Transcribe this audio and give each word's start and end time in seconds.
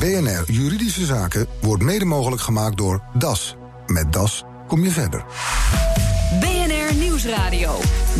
BNR 0.00 0.44
Juridische 0.46 1.04
Zaken 1.04 1.46
wordt 1.60 1.82
mede 1.82 2.04
mogelijk 2.04 2.42
gemaakt 2.42 2.76
door 2.76 3.02
DAS. 3.14 3.56
Met 3.86 4.12
DAS 4.12 4.44
kom 4.66 4.82
je 4.82 4.90
verder. 4.90 5.24
BNR 6.40 6.94
Nieuwsradio. 6.94 7.78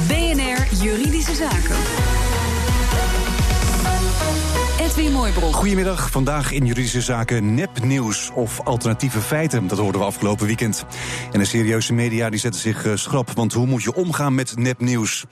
BNR 0.09 0.83
Juridische 0.83 1.35
Zaken. 1.35 1.77
Edwin 4.81 5.13
Mooibroek. 5.13 5.55
Goedemiddag, 5.55 6.11
vandaag 6.11 6.53
in 6.53 6.67
juridische 6.67 7.01
zaken 7.01 7.55
nepnieuws 7.55 8.31
of 8.35 8.61
alternatieve 8.65 9.21
feiten. 9.21 9.67
Dat 9.67 9.79
hoorden 9.79 10.01
we 10.01 10.07
afgelopen 10.07 10.47
weekend. 10.47 10.85
En 11.33 11.39
de 11.39 11.45
serieuze 11.45 11.93
media 11.93 12.31
die 12.31 12.41
zetten 12.41 12.61
zich 12.61 12.85
eh, 12.85 12.93
schrap, 12.95 13.33
want 13.35 13.53
hoe 13.53 13.67
moet 13.67 13.83
je 13.83 13.95
omgaan 13.95 14.35
met 14.35 14.57
nepnieuws? 14.57 15.25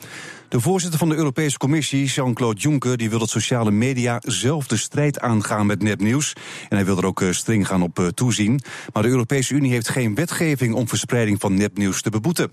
De 0.48 0.60
voorzitter 0.60 0.98
van 0.98 1.08
de 1.08 1.14
Europese 1.14 1.58
Commissie, 1.58 2.06
Jean-Claude 2.06 2.60
Juncker, 2.60 2.96
die 2.96 3.10
wil 3.10 3.18
dat 3.18 3.28
sociale 3.28 3.70
media 3.70 4.20
zelf 4.24 4.66
de 4.66 4.76
strijd 4.76 5.20
aangaan 5.20 5.66
met 5.66 5.82
nepnieuws. 5.82 6.32
En 6.68 6.76
hij 6.76 6.84
wil 6.84 6.96
er 6.96 7.06
ook 7.06 7.22
eh, 7.22 7.30
streng 7.30 7.66
gaan 7.66 7.82
op 7.82 7.98
eh, 7.98 8.06
toezien. 8.06 8.60
Maar 8.92 9.02
de 9.02 9.08
Europese 9.08 9.54
Unie 9.54 9.72
heeft 9.72 9.88
geen 9.88 10.14
wetgeving 10.14 10.74
om 10.74 10.88
verspreiding 10.88 11.40
van 11.40 11.54
nepnieuws 11.54 12.02
te 12.02 12.10
beboeten. 12.10 12.52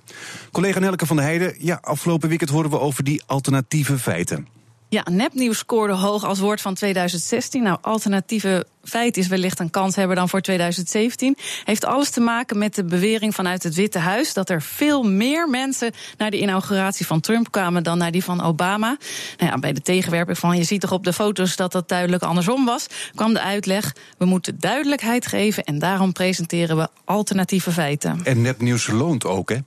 Collega 0.52 0.80
Nelke 0.80 1.06
van 1.06 1.16
der 1.16 1.26
Heijden, 1.26 1.56
ja, 1.60 1.78
afgelopen 1.82 2.30
weekend 2.30 2.50
horen 2.50 2.70
we 2.70 2.80
over 2.80 3.04
die 3.04 3.24
alternatieve 3.26 3.98
feiten. 3.98 4.55
Ja, 4.90 5.06
nepnieuws 5.12 5.58
scoorde 5.58 5.94
hoog 5.94 6.24
als 6.24 6.40
woord 6.40 6.62
van 6.62 6.74
2016. 6.74 7.64
Nou, 7.64 7.78
alternatieve 7.82 8.66
feit 8.84 9.18
is 9.18 9.28
wellicht 9.28 9.60
een 9.60 9.70
kans 9.70 9.96
hebben 9.96 10.16
dan 10.16 10.30
voor 10.30 10.42
2017. 10.42 11.38
Heeft 11.64 11.86
alles 11.86 12.10
te 12.10 12.20
maken 12.20 12.58
met 12.58 12.76
de 12.76 12.84
bewering 12.84 13.36
vanuit 13.36 13.64
het 13.64 13.76
Witte 13.76 14.00
Huis 14.00 14.34
dat 14.34 14.50
er 14.50 14.62
veel 14.62 15.04
meer 15.04 15.50
mensen 15.50 15.92
naar 16.18 16.32
de 16.32 16.40
inauguratie 16.40 17.06
van 17.06 17.20
Trump 17.20 17.52
kwamen 17.52 17.84
dan 17.84 17.98
naar 17.98 18.12
die 18.12 18.24
van 18.24 18.42
Obama. 18.42 18.98
Nou 19.38 19.52
ja, 19.52 19.60
bij 19.60 19.74
de 19.74 19.82
tegenwerping 19.82 20.38
van 20.38 20.58
je 20.58 20.64
ziet 20.64 20.82
toch 20.82 20.92
op 20.92 21.04
de 21.04 21.14
foto's 21.14 21.56
dat 21.56 21.72
dat 21.72 21.90
duidelijk 21.90 22.24
andersom 22.24 22.66
was, 22.66 22.88
kwam 23.16 23.34
de 23.34 23.42
uitleg: 23.42 23.96
we 24.18 24.26
moeten 24.26 24.60
duidelijkheid 24.60 25.28
geven 25.28 25.64
en 25.64 25.80
daarom 25.80 26.12
presenteren 26.12 26.78
we 26.78 26.88
alternatieve 27.06 27.72
feiten. 27.72 28.20
En 28.24 28.42
nepnieuws 28.42 28.88
loont 28.88 29.26
ook, 29.26 29.50
hè? 29.50 29.58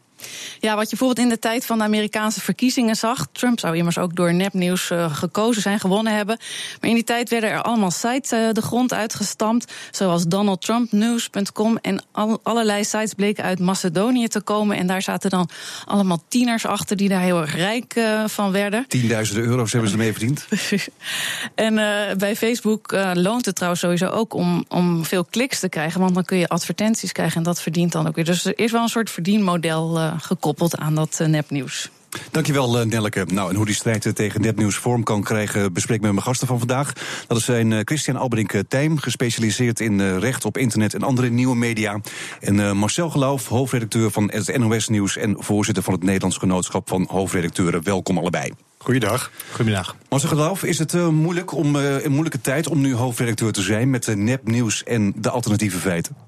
Ja, 0.61 0.75
wat 0.75 0.91
je 0.91 0.97
bijvoorbeeld 0.97 1.27
in 1.27 1.29
de 1.29 1.39
tijd 1.39 1.67
van 1.67 1.79
de 1.79 1.85
Amerikaanse 1.85 2.41
verkiezingen 2.41 2.97
zag. 2.97 3.27
Trump 3.33 3.61
zou 3.61 3.77
immers 3.77 3.99
ook 3.99 4.17
door 4.17 4.35
nepnieuws 4.35 4.91
uh, 4.91 5.15
gekozen 5.15 5.63
zijn, 5.63 5.81
gewonnen 5.81 6.15
hebben. 6.17 6.39
Maar 6.81 6.91
in 6.91 6.97
die 6.97 7.05
tijd 7.05 7.31
werden 7.31 7.51
er 7.51 7.63
allemaal 7.63 7.91
sites 7.91 8.33
uh, 8.33 8.53
de 8.53 8.63
grond 8.63 8.93
uitgestampt. 8.93 9.73
Zoals 9.91 10.27
DonaldTrumpNews.com. 10.27 11.77
En 11.77 12.05
al, 12.13 12.41
allerlei 12.43 12.85
sites 12.85 13.15
bleken 13.15 13.45
uit 13.45 13.59
Macedonië 13.59 14.29
te 14.29 14.41
komen. 14.41 14.77
En 14.77 14.87
daar 14.87 15.03
zaten 15.03 15.31
dan 15.31 15.49
allemaal 15.85 16.23
tieners 16.29 16.67
achter 16.67 16.97
die 16.97 17.09
daar 17.09 17.21
heel 17.21 17.41
erg 17.41 17.55
rijk 17.55 17.95
uh, 17.97 18.25
van 18.27 18.53
werden. 18.53 18.85
Tienduizenden 18.89 19.45
euro's 19.45 19.73
hebben 19.73 19.91
ze 19.91 19.97
ermee 19.97 20.13
verdiend. 20.13 20.47
en 21.55 21.75
bij 22.19 22.37
Facebook 22.37 22.93
loont 23.15 23.45
het 23.45 23.55
trouwens 23.55 23.83
sowieso 23.83 24.07
ook 24.07 24.35
om, 24.35 24.65
om 24.69 25.05
veel 25.05 25.25
kliks 25.25 25.61
te 25.61 25.69
krijgen. 25.69 26.01
Want 26.01 26.15
dan 26.15 26.25
kun 26.25 26.39
je 26.39 26.49
advertenties 26.49 27.13
krijgen 27.13 27.37
en 27.37 27.43
dat 27.43 27.61
verdient 27.61 27.93
dan 27.93 28.07
ook 28.09 28.15
weer. 28.15 28.25
Dus 28.25 28.45
er 28.45 28.59
is 28.59 28.73
wel 28.73 28.83
een 28.83 28.89
soort 28.89 29.11
verdienmodel 29.11 29.99
gekoppeld 30.19 30.77
aan 30.77 30.95
dat 30.95 31.21
nepnieuws. 31.27 31.91
Dankjewel, 32.31 32.87
Nelleke. 32.87 33.27
Nou, 33.33 33.51
en 33.51 33.57
hoe 33.57 33.67
die 33.67 33.75
strijd 33.75 34.15
tegen 34.15 34.41
nepnieuws 34.41 34.77
vorm 34.77 35.03
kan 35.03 35.23
krijgen, 35.23 35.73
bespreek 35.73 35.97
ik 35.97 36.03
met 36.03 36.13
mijn 36.13 36.25
gasten 36.25 36.47
van 36.47 36.59
vandaag. 36.59 36.93
Dat 37.27 37.41
zijn 37.41 37.81
Christian 37.85 38.17
Alberink 38.17 38.53
Tijm, 38.69 38.99
gespecialiseerd 38.99 39.81
in 39.81 40.19
recht 40.19 40.45
op 40.45 40.59
internet 40.59 40.95
en 40.95 41.03
andere 41.03 41.29
nieuwe 41.29 41.57
media. 41.57 42.01
En 42.41 42.77
Marcel 42.77 43.11
Geloof, 43.11 43.49
hoofdredacteur 43.49 44.11
van 44.11 44.31
het 44.33 44.59
NOS 44.59 44.89
Nieuws 44.89 45.17
en 45.17 45.37
voorzitter 45.39 45.83
van 45.83 45.93
het 45.93 46.03
Nederlands 46.03 46.37
Genootschap 46.37 46.89
van 46.89 47.07
Hoofdredacteuren. 47.11 47.83
Welkom 47.83 48.19
allebei. 48.19 48.53
Goeiedag. 48.79 49.31
Goedemiddag. 49.49 49.97
Marcel 50.09 50.29
Geloof, 50.29 50.65
is 50.65 50.79
het 50.79 50.93
moeilijk 51.11 51.53
om 51.53 51.77
een 51.77 52.11
moeilijke 52.11 52.41
tijd 52.41 52.69
om 52.69 52.81
nu 52.81 52.95
hoofdredacteur 52.95 53.53
te 53.53 53.63
zijn 53.63 53.91
met 53.91 54.17
nepnieuws 54.17 54.85
en 54.85 55.13
de 55.17 55.31
alternatieve 55.31 55.79
feiten? 55.79 56.28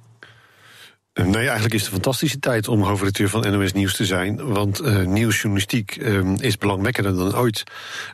Nee, 1.25 1.45
eigenlijk 1.45 1.75
is 1.75 1.81
het 1.81 1.89
een 1.89 1.95
fantastische 1.95 2.39
tijd 2.39 2.69
om 2.69 2.83
hoofdredacteur 2.83 3.29
van 3.29 3.53
NOS 3.53 3.73
Nieuws 3.73 3.97
te 3.97 4.05
zijn. 4.05 4.53
Want 4.53 4.81
uh, 4.81 5.07
nieuwsjournalistiek 5.07 5.97
uh, 5.97 6.35
is 6.39 6.59
belangwekkender 6.59 7.17
dan 7.17 7.37
ooit. 7.37 7.65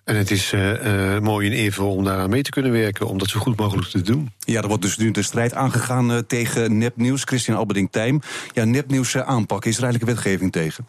En 0.05 0.17
het 0.17 0.31
is 0.31 0.53
uh, 0.53 1.19
mooi 1.19 1.47
en 1.47 1.53
eervol 1.53 1.95
om 1.95 2.05
daaraan 2.05 2.31
mee 2.31 2.43
te 2.43 2.51
kunnen 2.51 2.73
werken, 2.73 3.07
om 3.07 3.19
dat 3.19 3.29
zo 3.29 3.41
goed 3.41 3.57
mogelijk 3.57 3.89
te 3.89 4.01
doen. 4.01 4.33
Ja, 4.39 4.63
er 4.63 4.69
wordt 4.69 4.83
dus 4.83 4.97
nu 4.97 5.11
de 5.11 5.23
strijd 5.23 5.55
aangegaan 5.55 6.27
tegen 6.27 6.79
nepnieuws. 6.79 7.23
Christian 7.23 7.57
Alberding 7.57 7.89
Tijm. 7.91 8.21
Ja, 8.53 8.65
nepnieuws 8.65 9.17
aanpakken, 9.17 9.71
is 9.71 9.77
er 9.77 9.83
eigenlijk 9.83 10.13
wetgeving 10.13 10.53
tegen? 10.53 10.87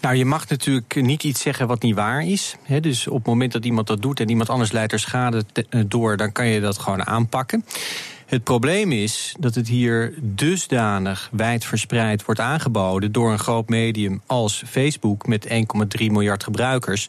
Nou, 0.00 0.14
je 0.14 0.24
mag 0.24 0.48
natuurlijk 0.48 0.94
niet 0.94 1.24
iets 1.24 1.42
zeggen 1.42 1.66
wat 1.66 1.82
niet 1.82 1.94
waar 1.94 2.26
is. 2.26 2.56
He, 2.62 2.80
dus 2.80 3.06
op 3.06 3.16
het 3.16 3.26
moment 3.26 3.52
dat 3.52 3.64
iemand 3.64 3.86
dat 3.86 4.02
doet 4.02 4.20
en 4.20 4.28
iemand 4.28 4.48
anders 4.48 4.72
leidt 4.72 4.92
er 4.92 4.98
schade 4.98 5.44
door, 5.86 6.16
dan 6.16 6.32
kan 6.32 6.46
je 6.46 6.60
dat 6.60 6.78
gewoon 6.78 7.06
aanpakken. 7.06 7.64
Het 8.28 8.44
probleem 8.44 8.92
is 8.92 9.34
dat 9.38 9.54
het 9.54 9.68
hier 9.68 10.14
dusdanig 10.20 11.28
wijd 11.32 11.64
verspreid 11.64 12.24
wordt 12.24 12.40
aangeboden 12.40 13.12
door 13.12 13.32
een 13.32 13.38
groot 13.38 13.68
medium 13.68 14.20
als 14.26 14.62
Facebook 14.66 15.26
met 15.26 15.48
1,3 15.48 15.54
miljard 15.98 16.44
gebruikers. 16.44 17.08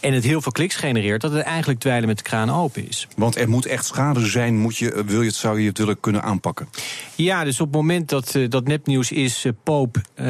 En 0.00 0.12
het 0.12 0.24
heel 0.24 0.40
veel 0.40 0.52
kliks 0.52 0.76
genereert, 0.76 1.20
dat 1.20 1.32
het 1.32 1.42
eigenlijk 1.42 1.80
dweilen 1.80 2.08
met 2.08 2.16
de 2.16 2.22
kraan 2.22 2.50
open 2.50 2.88
is. 2.88 3.08
Want 3.16 3.36
er 3.36 3.48
moet 3.48 3.66
echt 3.66 3.86
schade 3.86 4.26
zijn, 4.26 4.58
moet 4.58 4.76
je, 4.76 5.02
wil 5.06 5.20
je 5.20 5.26
het, 5.26 5.36
zou 5.36 5.60
je 5.60 5.68
het 5.68 5.78
willen 5.78 6.00
kunnen 6.00 6.22
aanpakken? 6.22 6.68
Ja, 7.14 7.44
dus 7.44 7.60
op 7.60 7.66
het 7.66 7.76
moment 7.76 8.08
dat, 8.08 8.38
dat 8.48 8.66
nepnieuws 8.66 9.12
is, 9.12 9.44
uh, 9.44 9.52
Pope, 9.62 9.98
uh, 9.98 10.24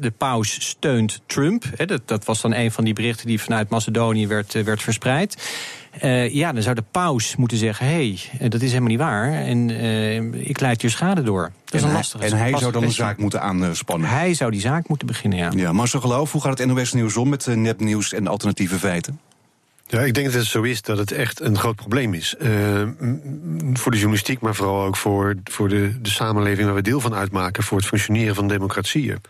de 0.00 0.12
paus 0.18 0.68
steunt 0.68 1.20
Trump. 1.26 1.64
Hè, 1.76 1.86
dat, 1.86 2.08
dat 2.08 2.24
was 2.24 2.40
dan 2.40 2.54
een 2.54 2.72
van 2.72 2.84
die 2.84 2.94
berichten 2.94 3.26
die 3.26 3.40
vanuit 3.40 3.68
Macedonië 3.68 4.26
werd, 4.26 4.52
werd 4.52 4.82
verspreid. 4.82 5.36
Uh, 6.02 6.34
ja, 6.34 6.52
dan 6.52 6.62
zou 6.62 6.74
de 6.74 6.84
paus 6.90 7.36
moeten 7.36 7.58
zeggen: 7.58 7.86
hé, 7.86 8.18
hey, 8.38 8.48
dat 8.48 8.62
is 8.62 8.68
helemaal 8.68 8.90
niet 8.90 8.98
waar. 8.98 9.32
En 9.32 9.68
uh, 9.68 10.48
ik 10.48 10.60
leid 10.60 10.80
hier 10.80 10.90
schade 10.90 11.22
door. 11.22 11.52
Dat 11.64 11.74
is 11.74 11.82
en 11.82 11.88
een 11.88 11.94
lastige 11.94 12.24
En 12.24 12.36
hij 12.36 12.56
zou 12.58 12.72
dan 12.72 12.82
een 12.82 12.92
zaak 12.92 13.18
moeten 13.18 13.40
aanspannen. 13.40 14.08
Hij 14.08 14.34
zou 14.34 14.50
die 14.50 14.60
zaak 14.60 14.88
moeten 14.88 15.06
beginnen, 15.06 15.38
ja. 15.38 15.50
Ja, 15.56 15.72
maar 15.72 15.88
zo 15.88 16.00
geloof, 16.00 16.32
hoe 16.32 16.40
gaat 16.40 16.58
het 16.58 16.68
NOS 16.68 16.92
Nieuws 16.92 17.16
om 17.16 17.28
met 17.28 17.46
nepnieuws 17.46 18.12
en 18.12 18.26
alternatieve 18.26 18.78
feiten? 18.78 19.20
Ja, 19.86 20.00
ik 20.00 20.14
denk 20.14 20.26
dat 20.26 20.34
het 20.34 20.44
zo 20.44 20.62
is 20.62 20.82
dat 20.82 20.98
het 20.98 21.12
echt 21.12 21.40
een 21.40 21.58
groot 21.58 21.76
probleem 21.76 22.14
is. 22.14 22.34
Uh, 22.38 22.48
voor 23.72 23.90
de 23.90 23.98
journalistiek, 23.98 24.40
maar 24.40 24.54
vooral 24.54 24.84
ook 24.84 24.96
voor, 24.96 25.34
voor 25.44 25.68
de, 25.68 26.00
de 26.00 26.10
samenleving 26.10 26.66
waar 26.66 26.74
we 26.74 26.82
deel 26.82 27.00
van 27.00 27.14
uitmaken, 27.14 27.62
voor 27.62 27.78
het 27.78 27.86
functioneren 27.86 28.34
van 28.34 28.48
democratieën. 28.48 29.20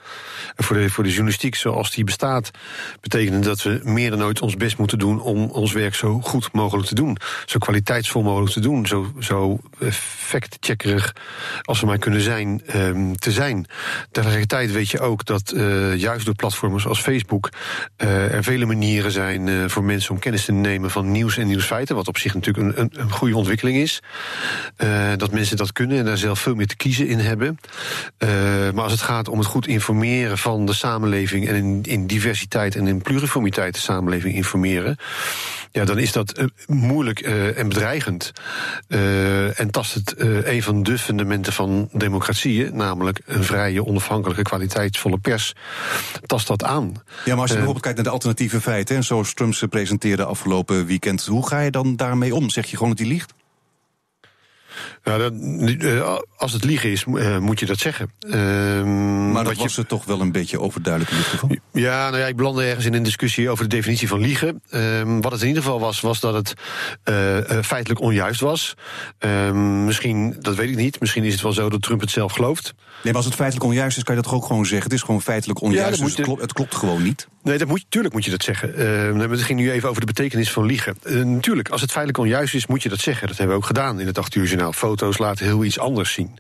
En 0.57 0.65
voor 0.65 0.77
de, 0.77 0.91
voor 0.91 1.05
de 1.05 1.11
journalistiek 1.11 1.55
zoals 1.55 1.91
die 1.91 2.05
bestaat, 2.05 2.51
betekent 3.01 3.45
dat 3.45 3.63
we 3.63 3.81
meer 3.83 4.11
dan 4.11 4.23
ooit 4.23 4.41
ons 4.41 4.57
best 4.57 4.79
moeten 4.79 4.99
doen 4.99 5.21
om 5.21 5.45
ons 5.45 5.73
werk 5.73 5.95
zo 5.95 6.21
goed 6.21 6.53
mogelijk 6.53 6.89
te 6.89 6.95
doen. 6.95 7.17
Zo 7.47 7.59
kwaliteitsvol 7.59 8.23
mogelijk 8.23 8.53
te 8.53 8.61
doen. 8.61 8.87
Zo, 8.87 9.13
zo 9.21 9.61
fact-checkerig 10.01 11.13
als 11.63 11.81
we 11.81 11.87
maar 11.87 11.99
kunnen 11.99 12.21
zijn, 12.21 12.63
um, 12.77 13.17
te 13.17 13.33
zijn. 13.33 13.67
Tegelijkertijd 14.11 14.73
weet 14.73 14.91
je 14.91 15.01
ook 15.01 15.25
dat 15.25 15.53
uh, 15.55 15.97
juist 15.97 16.25
door 16.25 16.35
platforms 16.35 16.87
als 16.87 17.01
Facebook 17.01 17.49
uh, 17.99 18.35
er 18.35 18.43
vele 18.43 18.67
manieren 18.67 19.11
zijn 19.11 19.71
voor 19.71 19.85
mensen 19.85 20.11
om 20.11 20.19
kennis 20.19 20.44
nemen 20.53 20.91
van 20.91 21.11
nieuws 21.11 21.37
en 21.37 21.47
nieuwsfeiten. 21.47 21.97
Wat 21.97 22.09
op 22.09 22.19
zich 22.19 22.35
natuurlijk 22.35 22.67
een, 22.67 22.81
een, 22.81 22.91
een 23.01 23.11
goede 23.11 23.37
ontwikkeling 23.37 23.77
is. 23.77 24.03
Uh, 24.79 25.13
dat 25.17 25.31
mensen 25.31 25.57
dat 25.57 25.73
kunnen 25.73 25.99
en 25.99 26.05
daar 26.05 26.19
zelf 26.19 26.41
veel 26.41 26.55
meer 26.55 26.67
te 26.67 26.77
kiezen 26.77 27.07
in 27.07 27.19
hebben. 27.19 27.59
Uh, 28.19 28.29
maar 28.75 28.83
als 28.83 28.93
het 28.93 29.03
gaat 29.03 29.29
om 29.29 29.39
het 29.39 29.47
goed 29.47 29.67
informeren 29.67 30.39
van 30.39 30.67
de 30.67 30.73
samenleving 30.73 31.49
en 31.49 31.55
in, 31.55 31.81
in 31.83 32.07
diversiteit 32.07 32.77
en 32.77 32.87
in 32.87 33.03
pluriformiteit 33.03 33.75
de 33.75 33.81
samenleving 33.81 34.35
informeren. 34.35 34.97
Ja, 35.73 35.85
dan 35.85 35.99
is 35.99 36.13
dat 36.13 36.39
uh, 36.39 36.45
moeilijk 36.67 37.21
en 37.21 37.69
bedreigend. 37.69 38.33
en 39.55 39.71
tast 39.71 39.95
het 39.95 40.15
een 40.45 40.63
van 40.63 40.83
de 40.83 40.99
fundamenten 40.99 41.53
van 41.53 41.89
democratieën, 41.93 42.77
namelijk 42.77 43.21
een 43.25 43.45
vrije, 43.45 43.85
onafhankelijke, 43.85 44.43
kwaliteitsvolle 44.43 45.19
pers, 45.19 45.55
tast 46.27 46.47
dat 46.47 46.65
aan. 46.65 46.93
Ja, 47.25 47.33
maar 47.33 47.41
als 47.41 47.51
je 47.51 47.57
bijvoorbeeld 47.57 47.85
kijkt 47.85 47.97
naar 47.97 48.07
de 48.07 48.13
alternatieve 48.13 48.61
feiten, 48.61 48.97
en 48.97 49.05
zoals 49.05 49.35
Trump 49.35 49.55
ze 49.55 49.69
presenteerde 49.69 50.25
afgelopen 50.35 50.87
weekend. 50.87 51.25
Hoe 51.27 51.47
ga 51.49 51.61
je 51.61 51.71
dan 51.71 51.97
daarmee 51.97 52.35
om? 52.35 52.51
Zeg 52.51 52.67
je 52.71 52.77
gewoon 52.77 52.89
dat 52.89 52.99
hij 52.99 53.09
liegt? 53.09 53.35
Nou, 55.05 55.19
dat, 55.19 55.33
als 56.37 56.53
het 56.53 56.65
liegen 56.65 56.91
is, 56.91 57.05
moet 57.41 57.61
je 57.61 57.67
dat 57.67 57.79
zeggen. 57.79 58.11
Um, 58.27 59.33
maar 59.33 59.45
dat 59.45 59.57
was 59.57 59.75
je... 59.75 59.81
het 59.81 59.89
toch 59.89 60.05
wel 60.05 60.21
een 60.21 60.33
beetje 60.33 60.61
overduidelijk 60.61 61.13
in 61.13 61.19
dit 61.19 61.27
geval? 61.27 61.57
Ja, 61.73 62.11
nou 62.11 62.23
ja, 62.23 62.27
ik 62.27 62.37
belandde 62.37 62.65
ergens 62.65 62.87
in 62.87 62.95
een 62.95 63.03
discussie 63.03 63.51
over 63.51 63.69
de 63.69 63.77
definitie 63.77 64.09
van 64.09 64.21
liegen. 64.21 64.63
Um, 64.71 65.21
wat 65.21 65.33
het 65.33 65.41
in 65.41 65.49
ieder 65.49 65.63
geval 65.63 65.81
was, 65.81 66.01
was 66.01 66.21
dat 66.21 66.35
het 66.35 66.55
uh, 67.05 67.63
feitelijk 67.63 68.01
onjuist 68.01 68.41
was. 68.41 68.75
Um, 69.19 69.85
misschien, 69.85 70.37
dat 70.41 70.55
weet 70.55 70.71
ik 70.71 70.77
niet, 70.77 71.01
misschien 71.01 71.25
is 71.25 71.33
het 71.33 71.43
wel 71.43 71.53
zo 71.53 71.69
dat 71.69 71.83
Trump 71.83 72.01
het 72.01 72.11
zelf 72.11 72.33
gelooft. 72.33 72.75
Nee, 72.75 73.13
maar 73.13 73.15
als 73.15 73.25
het 73.25 73.35
feitelijk 73.35 73.67
onjuist 73.67 73.97
is, 73.97 74.03
kan 74.03 74.15
je 74.15 74.21
dat 74.21 74.31
toch 74.31 74.41
ook 74.41 74.47
gewoon 74.47 74.67
zeggen? 74.67 74.83
Het 74.83 74.93
is 74.93 75.03
gewoon 75.03 75.23
feitelijk 75.23 75.61
onjuist, 75.61 75.99
ja, 75.99 76.05
dus 76.05 76.17
het, 76.17 76.25
klopt, 76.25 76.41
het 76.41 76.53
klopt 76.53 76.75
gewoon 76.75 77.03
niet. 77.03 77.29
Nee, 77.43 77.59
dat 77.59 77.69
moet, 77.69 77.85
tuurlijk 77.89 78.15
moet 78.15 78.25
je 78.25 78.31
dat 78.31 78.43
zeggen. 78.43 78.81
Uh, 79.17 79.31
het 79.31 79.43
ging 79.43 79.59
nu 79.59 79.71
even 79.71 79.89
over 79.89 80.01
de 80.01 80.07
betekenis 80.07 80.51
van 80.51 80.67
liegen. 80.67 80.97
Uh, 81.05 81.25
natuurlijk, 81.25 81.69
als 81.69 81.81
het 81.81 81.91
feitelijk 81.91 82.25
onjuist 82.25 82.55
is, 82.55 82.67
moet 82.67 82.83
je 82.83 82.89
dat 82.89 83.01
zeggen. 83.01 83.29
Dat 83.29 83.37
hebben 83.37 83.57
we 83.57 83.63
ook 83.63 83.69
gedaan 83.69 84.01
in 84.01 84.07
het 84.07 84.19
8 84.19 84.35
uur 84.35 84.47
journaal. 84.47 84.73
Foto's 84.99 85.19
laten 85.19 85.47
heel 85.47 85.65
iets 85.65 85.79
anders 85.79 86.13
zien. 86.13 86.39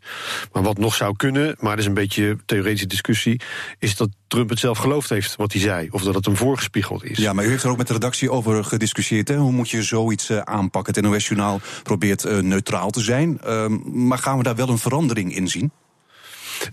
Maar 0.53 0.63
wat 0.63 0.79
nog 0.79 0.95
zou 0.95 1.17
kunnen, 1.17 1.57
maar 1.59 1.71
dat 1.71 1.79
is 1.79 1.87
een 1.87 1.95
beetje 1.95 2.37
theoretische 2.47 2.87
discussie, 2.87 3.41
is 3.79 3.97
dat 3.97 4.09
Trump 4.27 4.51
het 4.51 4.59
zelf 4.59 4.79
geloofd 4.79 5.09
heeft 5.09 5.37
wat 5.37 5.53
hij 5.53 5.61
zei, 5.61 5.89
of 5.91 6.03
dat 6.03 6.15
het 6.15 6.25
hem 6.25 6.37
voorgespiegeld 6.37 7.05
is. 7.05 7.19
Ja, 7.19 7.33
maar 7.33 7.45
u 7.45 7.49
heeft 7.49 7.65
er 7.65 7.71
ook 7.71 7.77
met 7.77 7.87
de 7.87 7.93
redactie 7.93 8.31
over 8.31 8.65
gediscussieerd. 8.65 9.29
Hè? 9.29 9.37
Hoe 9.37 9.53
moet 9.53 9.71
je 9.71 9.83
zoiets 9.83 10.31
uh, 10.31 10.39
aanpakken? 10.39 10.95
Het 10.95 11.05
NOS-journaal 11.05 11.61
probeert 11.83 12.25
uh, 12.25 12.39
neutraal 12.39 12.91
te 12.91 13.01
zijn. 13.01 13.41
Uh, 13.47 13.67
maar 13.93 14.19
gaan 14.19 14.37
we 14.37 14.43
daar 14.43 14.57
wel 14.57 14.69
een 14.69 14.79
verandering 14.79 15.35
in 15.37 15.49
zien? 15.49 15.73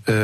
Uh, 0.05 0.15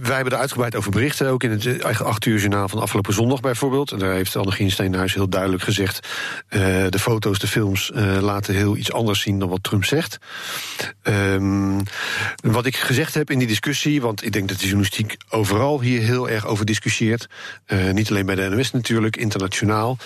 wij 0.00 0.14
hebben 0.14 0.32
er 0.32 0.38
uitgebreid 0.38 0.76
over 0.76 0.90
berichten, 0.90 1.28
ook 1.28 1.42
in 1.42 1.50
het 1.50 1.82
eigen 1.82 2.06
acht 2.06 2.26
uur 2.26 2.38
journaal 2.38 2.68
van 2.68 2.80
afgelopen 2.80 3.12
zondag 3.12 3.40
bijvoorbeeld. 3.40 3.92
En 3.92 3.98
daar 3.98 4.12
heeft 4.12 4.36
Annegien 4.36 4.70
Steenhuis 4.70 5.14
heel 5.14 5.28
duidelijk 5.28 5.62
gezegd... 5.62 6.08
Uh, 6.50 6.60
de 6.88 6.98
foto's, 6.98 7.38
de 7.38 7.46
films 7.46 7.90
uh, 7.94 8.18
laten 8.20 8.54
heel 8.54 8.76
iets 8.76 8.92
anders 8.92 9.20
zien 9.20 9.38
dan 9.38 9.48
wat 9.48 9.62
Trump 9.62 9.84
zegt. 9.84 10.18
Um, 11.02 11.82
wat 12.42 12.66
ik 12.66 12.76
gezegd 12.76 13.14
heb 13.14 13.30
in 13.30 13.38
die 13.38 13.48
discussie, 13.48 14.00
want 14.00 14.24
ik 14.24 14.32
denk 14.32 14.48
dat 14.48 14.58
de 14.58 14.64
journalistiek 14.64 15.16
overal 15.28 15.80
hier 15.80 16.02
heel 16.02 16.28
erg 16.28 16.46
over 16.46 16.64
discussieert. 16.64 17.28
niet 17.92 18.10
alleen 18.10 18.26
bij 18.26 18.34
de 18.34 18.48
NOS 18.48 18.70
natuurlijk, 18.70 19.16
internationaal 19.16 19.98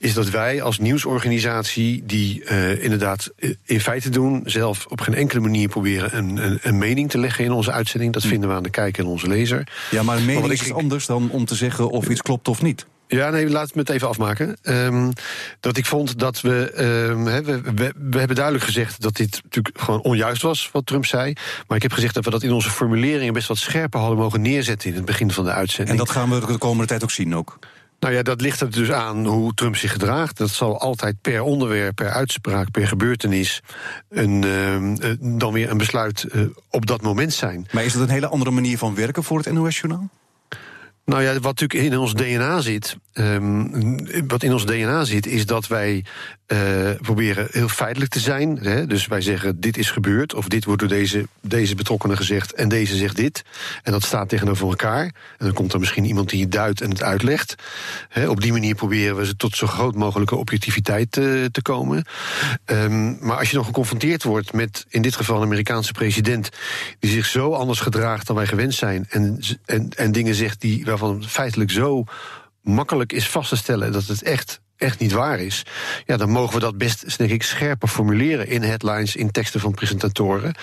is 0.00 0.14
dat 0.14 0.30
wij 0.30 0.62
als 0.62 0.78
nieuwsorganisatie 0.78 2.02
die 2.06 2.42
uh, 2.44 2.82
inderdaad 2.82 3.30
in 3.64 3.80
feite 3.80 4.08
doen, 4.10 4.42
zelf 4.44 4.86
op 4.86 5.00
geen 5.00 5.14
enkele 5.14 5.40
manier 5.40 5.68
proberen 5.68 6.16
een, 6.16 6.36
een, 6.36 6.58
een 6.62 6.78
mening 6.78 7.10
te 7.10 7.18
leggen 7.18 7.44
in 7.44 7.52
onze 7.52 7.72
uitzending. 7.72 8.12
Dat 8.12 8.26
vinden 8.26 8.48
we 8.48 8.54
aan 8.54 8.62
de 8.62 8.70
kijker 8.70 9.04
en 9.04 9.10
onze 9.10 9.28
lezer. 9.28 9.68
Ja, 9.90 10.02
maar 10.02 10.16
een 10.16 10.24
mening 10.24 10.46
maar 10.46 10.52
is 10.54 10.72
anders 10.72 11.06
dan 11.06 11.30
om 11.30 11.44
te 11.44 11.54
zeggen 11.54 11.90
of 11.90 12.08
iets 12.08 12.22
klopt 12.22 12.48
of 12.48 12.62
niet. 12.62 12.86
Ja, 13.06 13.30
nee, 13.30 13.50
laat 13.50 13.74
me 13.74 13.80
het 13.80 13.90
even 13.90 14.08
afmaken. 14.08 14.56
Um, 14.62 15.12
dat 15.60 15.76
ik 15.76 15.86
vond 15.86 16.18
dat 16.18 16.40
we, 16.40 16.72
um, 17.10 17.26
he, 17.26 17.42
we, 17.42 17.60
we, 17.60 17.92
we. 18.10 18.18
hebben 18.18 18.36
duidelijk 18.36 18.64
gezegd 18.64 19.00
dat 19.00 19.16
dit 19.16 19.40
natuurlijk 19.42 19.80
gewoon 19.80 20.00
onjuist 20.00 20.42
was, 20.42 20.68
wat 20.72 20.86
Trump 20.86 21.06
zei. 21.06 21.32
Maar 21.66 21.76
ik 21.76 21.82
heb 21.82 21.92
gezegd 21.92 22.14
dat 22.14 22.24
we 22.24 22.30
dat 22.30 22.42
in 22.42 22.52
onze 22.52 22.70
formuleringen 22.70 23.32
best 23.32 23.48
wat 23.48 23.56
scherper 23.56 24.00
hadden 24.00 24.18
mogen 24.18 24.40
neerzetten 24.40 24.88
in 24.88 24.96
het 24.96 25.04
begin 25.04 25.30
van 25.30 25.44
de 25.44 25.50
uitzending. 25.50 25.98
En 25.98 26.04
dat 26.04 26.14
gaan 26.14 26.30
we 26.30 26.46
de 26.46 26.58
komende 26.58 26.86
tijd 26.86 27.02
ook 27.02 27.10
zien 27.10 27.36
ook. 27.36 27.58
Nou 28.00 28.14
ja, 28.14 28.22
dat 28.22 28.40
ligt 28.40 28.60
er 28.60 28.70
dus 28.70 28.90
aan 28.92 29.26
hoe 29.26 29.54
Trump 29.54 29.76
zich 29.76 29.92
gedraagt. 29.92 30.36
Dat 30.36 30.50
zal 30.50 30.80
altijd 30.80 31.20
per 31.20 31.42
onderwerp, 31.42 31.94
per 31.94 32.08
uitspraak, 32.08 32.70
per 32.70 32.86
gebeurtenis... 32.86 33.62
Een, 34.08 34.42
uh, 34.42 35.38
dan 35.38 35.52
weer 35.52 35.70
een 35.70 35.78
besluit 35.78 36.26
uh, 36.32 36.46
op 36.70 36.86
dat 36.86 37.02
moment 37.02 37.32
zijn. 37.32 37.66
Maar 37.72 37.84
is 37.84 37.92
dat 37.92 38.02
een 38.02 38.08
hele 38.08 38.28
andere 38.28 38.50
manier 38.50 38.78
van 38.78 38.94
werken 38.94 39.24
voor 39.24 39.38
het 39.38 39.52
NOS-journaal? 39.52 40.08
Nou 41.10 41.22
ja, 41.22 41.32
wat 41.32 41.60
natuurlijk 41.60 41.92
in 41.92 41.98
ons 41.98 42.14
DNA 42.14 42.60
zit, 42.60 42.96
um, 43.14 44.28
wat 44.28 44.42
in 44.42 44.52
ons 44.52 44.66
DNA 44.66 45.04
zit, 45.04 45.26
is 45.26 45.46
dat 45.46 45.66
wij 45.66 46.04
uh, 46.46 46.90
proberen 47.00 47.48
heel 47.50 47.68
feitelijk 47.68 48.10
te 48.10 48.20
zijn. 48.20 48.58
Hè? 48.58 48.86
Dus 48.86 49.06
wij 49.06 49.20
zeggen 49.20 49.60
dit 49.60 49.76
is 49.76 49.90
gebeurd, 49.90 50.34
of 50.34 50.48
dit 50.48 50.64
wordt 50.64 50.80
door 50.80 50.88
deze, 50.88 51.26
deze 51.40 51.74
betrokkenen 51.74 52.16
gezegd 52.16 52.52
en 52.52 52.68
deze 52.68 52.96
zegt 52.96 53.16
dit. 53.16 53.42
En 53.82 53.92
dat 53.92 54.02
staat 54.02 54.28
tegenover 54.28 54.68
elkaar. 54.68 55.04
En 55.04 55.12
dan 55.38 55.52
komt 55.52 55.72
er 55.72 55.78
misschien 55.78 56.04
iemand 56.04 56.28
die 56.28 56.42
het 56.42 56.52
duidt 56.52 56.80
en 56.80 56.90
het 56.90 57.02
uitlegt. 57.02 57.54
Hè? 58.08 58.28
Op 58.28 58.40
die 58.40 58.52
manier 58.52 58.74
proberen 58.74 59.16
we 59.16 59.36
tot 59.36 59.56
zo 59.56 59.66
groot 59.66 59.94
mogelijke 59.94 60.36
objectiviteit 60.36 61.12
te 61.12 61.60
komen. 61.62 62.04
Um, 62.66 63.18
maar 63.20 63.38
als 63.38 63.50
je 63.50 63.56
dan 63.56 63.64
geconfronteerd 63.64 64.22
wordt 64.22 64.52
met 64.52 64.86
in 64.88 65.02
dit 65.02 65.16
geval 65.16 65.36
een 65.36 65.42
Amerikaanse 65.42 65.92
president 65.92 66.48
die 66.98 67.10
zich 67.10 67.26
zo 67.26 67.52
anders 67.52 67.80
gedraagt 67.80 68.26
dan 68.26 68.36
wij 68.36 68.46
gewend 68.46 68.74
zijn 68.74 69.06
en, 69.08 69.38
en, 69.64 69.88
en 69.96 70.12
dingen 70.12 70.34
zegt 70.34 70.60
die 70.60 70.84
feitelijk 71.26 71.70
zo 71.70 72.04
makkelijk 72.62 73.12
is 73.12 73.28
vast 73.28 73.48
te 73.48 73.56
stellen 73.56 73.92
dat 73.92 74.06
het 74.06 74.22
echt 74.22 74.60
echt 74.80 74.98
niet 74.98 75.12
waar 75.12 75.38
is, 75.38 75.62
ja, 76.06 76.16
dan 76.16 76.30
mogen 76.30 76.54
we 76.54 76.60
dat 76.60 76.78
best, 76.78 77.18
denk 77.18 77.30
ik, 77.30 77.42
scherper 77.42 77.88
formuleren 77.88 78.48
in 78.48 78.62
headlines, 78.62 79.16
in 79.16 79.30
teksten 79.30 79.60
van 79.60 79.74
presentatoren. 79.74 80.54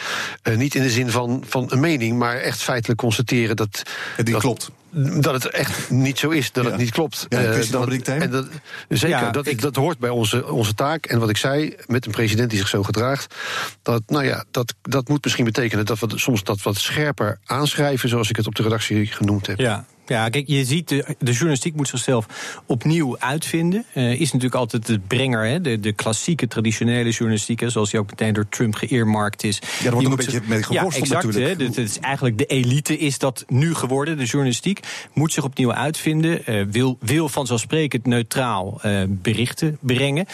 Uh, 0.43 0.57
niet 0.57 0.75
in 0.75 0.81
de 0.81 0.89
zin 0.89 1.09
van, 1.09 1.43
van 1.47 1.65
een 1.71 1.79
mening, 1.79 2.17
maar 2.17 2.35
echt 2.35 2.61
feitelijk 2.61 2.99
constateren 2.99 3.55
dat. 3.55 3.83
Het 4.15 4.25
dat, 4.25 4.41
klopt. 4.41 4.71
Dat 5.19 5.33
het 5.33 5.49
echt 5.49 5.89
niet 5.89 6.19
zo 6.19 6.29
is, 6.29 6.51
dat 6.51 6.63
ja. 6.63 6.69
het 6.69 6.79
niet 6.79 6.91
klopt. 6.91 7.25
Ja, 7.29 7.41
uh, 7.41 7.71
dat 7.71 7.91
het, 7.91 8.07
en 8.07 8.31
dat, 8.31 8.47
zeker, 8.89 9.17
ja, 9.17 9.31
dat, 9.31 9.47
ik, 9.47 9.61
dat 9.61 9.75
hoort 9.75 9.99
bij 9.99 10.09
onze, 10.09 10.51
onze 10.51 10.73
taak. 10.73 11.05
En 11.05 11.19
wat 11.19 11.29
ik 11.29 11.37
zei, 11.37 11.75
met 11.85 12.05
een 12.05 12.11
president 12.11 12.49
die 12.49 12.59
zich 12.59 12.67
zo 12.67 12.83
gedraagt, 12.83 13.35
dat, 13.81 14.01
nou 14.07 14.25
ja, 14.25 14.45
dat, 14.51 14.73
dat 14.81 15.07
moet 15.07 15.23
misschien 15.23 15.45
betekenen 15.45 15.85
dat 15.85 15.99
we 15.99 16.07
soms 16.15 16.43
dat 16.43 16.61
wat 16.61 16.77
scherper 16.77 17.39
aanschrijven, 17.45 18.09
zoals 18.09 18.29
ik 18.29 18.35
het 18.35 18.47
op 18.47 18.55
de 18.55 18.63
redactie 18.63 19.05
genoemd 19.05 19.47
heb. 19.47 19.59
Ja, 19.59 19.85
ja, 20.09 20.29
kijk, 20.29 20.47
je 20.47 20.65
ziet, 20.65 20.89
de, 20.89 21.15
de 21.19 21.31
journalistiek 21.31 21.75
moet 21.75 21.87
zichzelf 21.87 22.25
opnieuw 22.65 23.19
uitvinden. 23.19 23.85
Uh, 23.93 24.11
is 24.11 24.31
natuurlijk 24.31 24.55
altijd 24.55 24.85
de 24.85 24.99
brenger, 24.99 25.45
hè, 25.45 25.61
de, 25.61 25.79
de 25.79 25.93
klassieke, 25.93 26.47
traditionele 26.47 27.09
journalistiek, 27.09 27.59
hè, 27.59 27.69
zoals 27.69 27.91
die 27.91 27.99
ook 27.99 28.09
meteen 28.09 28.33
door 28.33 28.49
Trump 28.49 28.75
geëermarkt 28.75 29.43
is. 29.43 29.59
Ja, 29.59 29.83
daar 29.83 29.91
wordt 29.91 30.07
ook 30.07 30.19
een 30.19 30.25
beetje 30.25 30.41
mee 30.45 30.63
geworsteld 30.63 30.93
ja, 30.93 31.15
exact, 31.15 31.23
natuurlijk. 31.23 31.59
Hè, 31.59 31.65
het 31.65 31.77
is 31.77 31.99
eigenlijk 31.99 32.37
de 32.37 32.45
elite 32.45 32.97
is 32.97 33.17
dat 33.17 33.43
nu 33.47 33.73
geworden. 33.73 34.17
De 34.17 34.25
journalistiek 34.25 34.79
moet 35.13 35.33
zich 35.33 35.43
opnieuw 35.43 35.73
uitvinden. 35.73 36.41
Uh, 36.45 36.65
wil, 36.71 36.97
wil 36.99 37.29
vanzelfsprekend 37.29 38.05
neutraal 38.05 38.81
uh, 38.85 39.03
berichten 39.07 39.77
brengen. 39.81 40.25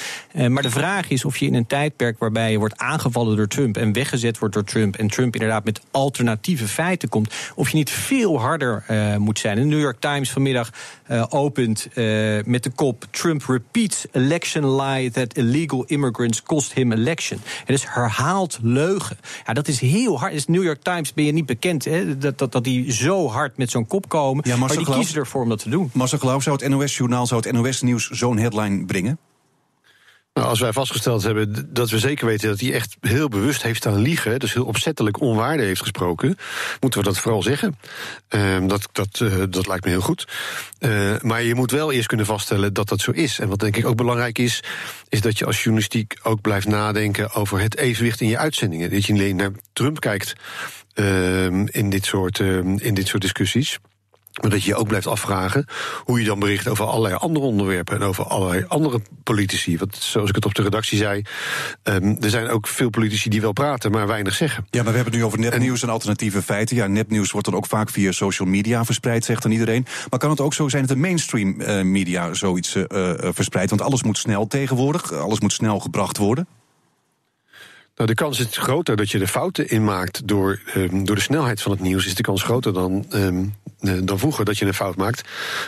maar 0.48 0.64
de 0.64 0.70
vraag 0.70 1.10
is 1.10 1.26
of 1.26 1.38
je 1.38 1.46
in 1.46 1.54
een 1.54 1.68
tijdperk 1.68 2.20
waarbij 2.20 2.52
je 2.52 2.58
wordt 2.58 2.78
aangevallen 2.78 3.38
door 3.38 3.48
Trump 3.48 3.78
en 3.78 3.94
weggezet 3.94 4.38
wordt 4.38 4.54
door 4.54 4.64
Trump 4.64 4.96
en 4.96 5.08
Trump 5.08 5.34
inderdaad 5.34 5.64
met 5.64 5.82
alternatieve 5.92 6.68
feiten 6.68 7.10
komt, 7.10 7.34
of 7.56 7.70
je 7.70 7.78
niet 7.78 7.90
veel 7.90 8.40
harder 8.40 8.84
moet 9.20 9.40
zijn. 9.40 9.58
De 9.64 9.70
New 9.70 9.80
York 9.80 10.00
Times 10.00 10.32
vanmiddag 10.32 10.70
uh, 11.12 11.26
opent 11.30 11.88
uh, 11.94 12.44
met 12.46 12.64
de 12.64 12.70
kop: 12.70 13.06
Trump 13.12 13.44
repeats 13.44 14.06
election 14.12 14.76
lie 14.76 15.12
that 15.12 15.34
illegal 15.34 15.84
immigrants 15.88 16.44
cost 16.44 16.74
him 16.74 16.92
election. 16.92 17.40
Het 17.60 17.70
is 17.70 17.86
herhaald 17.86 18.60
leugen. 18.62 19.18
Ja, 19.46 19.54
dat 19.54 19.68
is 19.68 19.80
heel 19.80 20.20
hard. 20.20 20.34
Is 20.34 20.48
New 20.48 20.64
York 20.64 20.82
Times 20.82 21.14
ben 21.14 21.26
je 21.26 21.32
niet 21.32 21.46
bekend 21.46 21.86
hè, 21.86 22.18
dat, 22.18 22.38
dat, 22.38 22.52
dat 22.52 22.64
die 22.64 22.92
zo 22.92 23.28
hard 23.28 23.58
met 23.58 23.70
zo'n 23.70 23.88
kop 23.88 24.10
komen. 24.10 24.44
Ja, 24.48 24.58
maar 24.58 24.70
die 24.70 24.78
geloof, 24.78 24.96
kiezen 24.96 25.18
ervoor 25.18 25.42
om 25.42 25.50
dat 25.50 25.60
te 25.60 25.70
doen. 25.70 25.90
Marcel 25.94 26.18
Geloof, 26.18 26.44
zou 26.44 26.56
het 26.56 26.70
NOS-journaal, 26.70 27.28
zou 27.28 27.42
het 27.42 27.52
NOS-nieuws 27.52 28.10
zo'n 28.10 28.38
headline 28.38 28.86
brengen? 28.86 29.20
Nou, 30.34 30.48
als 30.48 30.60
wij 30.60 30.74
vastgesteld 30.74 31.24
hebben 31.24 31.74
dat 31.74 31.90
we 31.90 32.00
zeker 32.00 32.26
weten 32.26 32.50
dat 32.50 32.60
hij 32.60 32.74
echt 32.74 32.96
heel 33.02 33.30
bewust 33.30 33.62
heeft 33.64 33.86
aan 33.86 34.02
liegen, 34.02 34.40
dus 34.40 34.54
heel 34.54 34.66
opzettelijk 34.66 35.22
onwaarde 35.22 35.64
heeft 35.64 35.82
gesproken, 35.82 36.38
moeten 36.80 37.00
we 37.00 37.06
dat 37.06 37.20
vooral 37.20 37.44
zeggen. 37.44 37.78
Uh, 38.30 38.68
dat, 38.68 38.90
dat, 38.92 39.20
uh, 39.20 39.44
dat 39.50 39.68
lijkt 39.68 39.84
me 39.84 39.90
heel 39.90 40.02
goed. 40.02 40.28
Uh, 40.80 41.16
maar 41.22 41.44
je 41.44 41.56
moet 41.56 41.72
wel 41.72 41.92
eerst 41.92 42.08
kunnen 42.08 42.26
vaststellen 42.26 42.74
dat 42.74 42.90
dat 42.90 43.02
zo 43.02 43.12
is. 43.12 43.40
En 43.40 43.50
wat 43.50 43.60
denk 43.60 43.78
ik 43.78 43.86
ook 43.86 43.96
belangrijk 43.96 44.38
is, 44.38 44.64
is 45.10 45.22
dat 45.22 45.38
je 45.38 45.46
als 45.46 45.58
journalistiek 45.58 46.20
ook 46.24 46.42
blijft 46.42 46.68
nadenken 46.68 47.34
over 47.34 47.60
het 47.60 47.78
evenwicht 47.78 48.22
in 48.22 48.28
je 48.28 48.38
uitzendingen. 48.38 48.92
Dat 48.92 49.06
je 49.06 49.14
niet 49.14 49.22
alleen 49.22 49.36
naar 49.36 49.52
Trump 49.74 50.00
kijkt 50.00 50.34
ehm, 50.94 51.66
in, 51.72 51.90
dit 51.90 52.06
soort, 52.06 52.40
ehm, 52.40 52.78
in 52.78 52.94
dit 52.94 53.08
soort 53.08 53.22
discussies. 53.22 53.80
Maar 54.42 54.52
dat 54.52 54.64
je 54.64 54.70
je 54.70 54.76
ook 54.76 54.88
blijft 54.88 55.08
afvragen 55.08 55.66
hoe 56.04 56.20
je 56.20 56.26
dan 56.26 56.40
bericht 56.40 56.68
over 56.68 56.86
allerlei 56.86 57.16
andere 57.16 57.46
onderwerpen 57.46 57.96
en 57.96 58.04
over 58.04 58.24
allerlei 58.26 58.66
andere 58.68 59.02
politici. 59.24 59.78
Want 59.78 59.96
zoals 59.96 60.30
ik 60.30 60.36
het 60.36 60.46
op 60.46 60.54
de 60.56 60.62
redactie 60.62 60.98
zei, 60.98 61.22
um, 61.84 62.18
er 62.22 62.30
zijn 62.30 62.50
ook 62.50 62.68
veel 62.68 62.90
politici 62.90 63.30
die 63.30 63.42
wel 63.42 63.54
praten, 63.54 63.92
maar 63.92 64.08
weinig 64.08 64.34
zeggen. 64.34 64.68
Ja, 64.70 64.84
maar 64.84 64.92
we 64.92 64.96
hebben 64.96 65.14
het 65.14 65.22
nu 65.22 65.28
over 65.28 65.40
nepnieuws 65.40 65.82
en, 65.82 65.88
en 65.88 65.94
alternatieve 65.94 66.42
feiten. 66.42 66.76
Ja, 66.76 66.88
nepnieuws 66.88 67.32
wordt 67.32 67.48
dan 67.48 67.56
ook 67.56 67.68
vaak 67.68 67.90
via 67.90 68.12
social 68.12 68.48
media 68.48 68.86
verspreid, 68.86 69.26
zegt 69.26 69.42
dan 69.44 69.52
iedereen. 69.52 69.86
Maar 70.10 70.20
kan 70.20 70.30
het 70.30 70.42
ook 70.42 70.54
zo 70.54 70.70
zijn 70.70 70.86
dat 70.86 70.96
de 70.96 71.02
mainstream 71.02 71.62
uh, 71.62 71.82
media 71.82 72.34
zoiets 72.34 72.76
uh, 72.76 72.84
uh, 72.94 73.14
verspreidt? 73.20 73.70
Want 73.70 73.82
alles 73.82 74.04
moet 74.04 74.18
snel 74.18 74.48
tegenwoordig, 74.48 75.14
alles 75.14 75.40
moet 75.40 75.54
snel 75.54 75.80
gebracht 75.80 76.18
worden. 76.18 76.48
Nou, 77.96 78.10
de 78.10 78.14
kans 78.16 78.40
is 78.40 78.58
groter 78.58 78.96
dat 78.96 79.12
je 79.12 79.20
er 79.20 79.28
fouten 79.28 79.70
in 79.70 79.84
maakt 79.84 80.28
door, 80.28 80.60
um, 80.76 81.06
door 81.06 81.16
de 81.16 81.22
snelheid 81.22 81.62
van 81.62 81.72
het 81.72 81.82
nieuws. 81.82 82.06
Is 82.06 82.16
de 82.16 82.24
kans 82.24 82.44
groter 82.44 82.74
dan, 82.74 83.06
um, 83.14 83.56
dan 84.06 84.20
vroeger 84.20 84.46
dat 84.46 84.58
je 84.58 84.66
een 84.66 84.74
fout 84.74 84.96
maakt. 84.96 85.22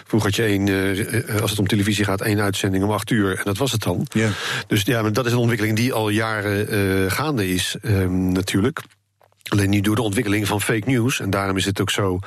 Vroeger 0.07 0.29
had 0.29 0.35
je 0.35 0.43
één, 0.43 0.67
uh, 0.67 1.41
als 1.41 1.49
het 1.49 1.59
om 1.59 1.67
televisie 1.67 2.05
gaat, 2.05 2.21
één 2.21 2.39
uitzending 2.39 2.83
om 2.83 2.91
acht 2.91 3.09
uur. 3.09 3.37
En 3.37 3.43
dat 3.43 3.57
was 3.57 3.71
het 3.71 3.81
dan. 3.81 4.07
Yeah. 4.09 4.31
Dus 4.67 4.81
ja, 4.81 5.01
maar 5.01 5.13
dat 5.13 5.25
is 5.25 5.31
een 5.31 5.37
ontwikkeling 5.37 5.75
die 5.75 5.93
al 5.93 6.09
jaren 6.09 6.73
uh, 6.73 7.11
gaande 7.11 7.47
is, 7.47 7.75
um, 7.81 8.31
natuurlijk. 8.31 8.81
Alleen 9.45 9.69
nu 9.69 9.81
door 9.81 9.95
de 9.95 10.01
ontwikkeling 10.01 10.47
van 10.47 10.61
fake 10.61 10.89
news, 10.89 11.19
en 11.19 11.29
daarom 11.29 11.57
is 11.57 11.65
het 11.65 11.81
ook 11.81 11.89
zo, 11.89 12.19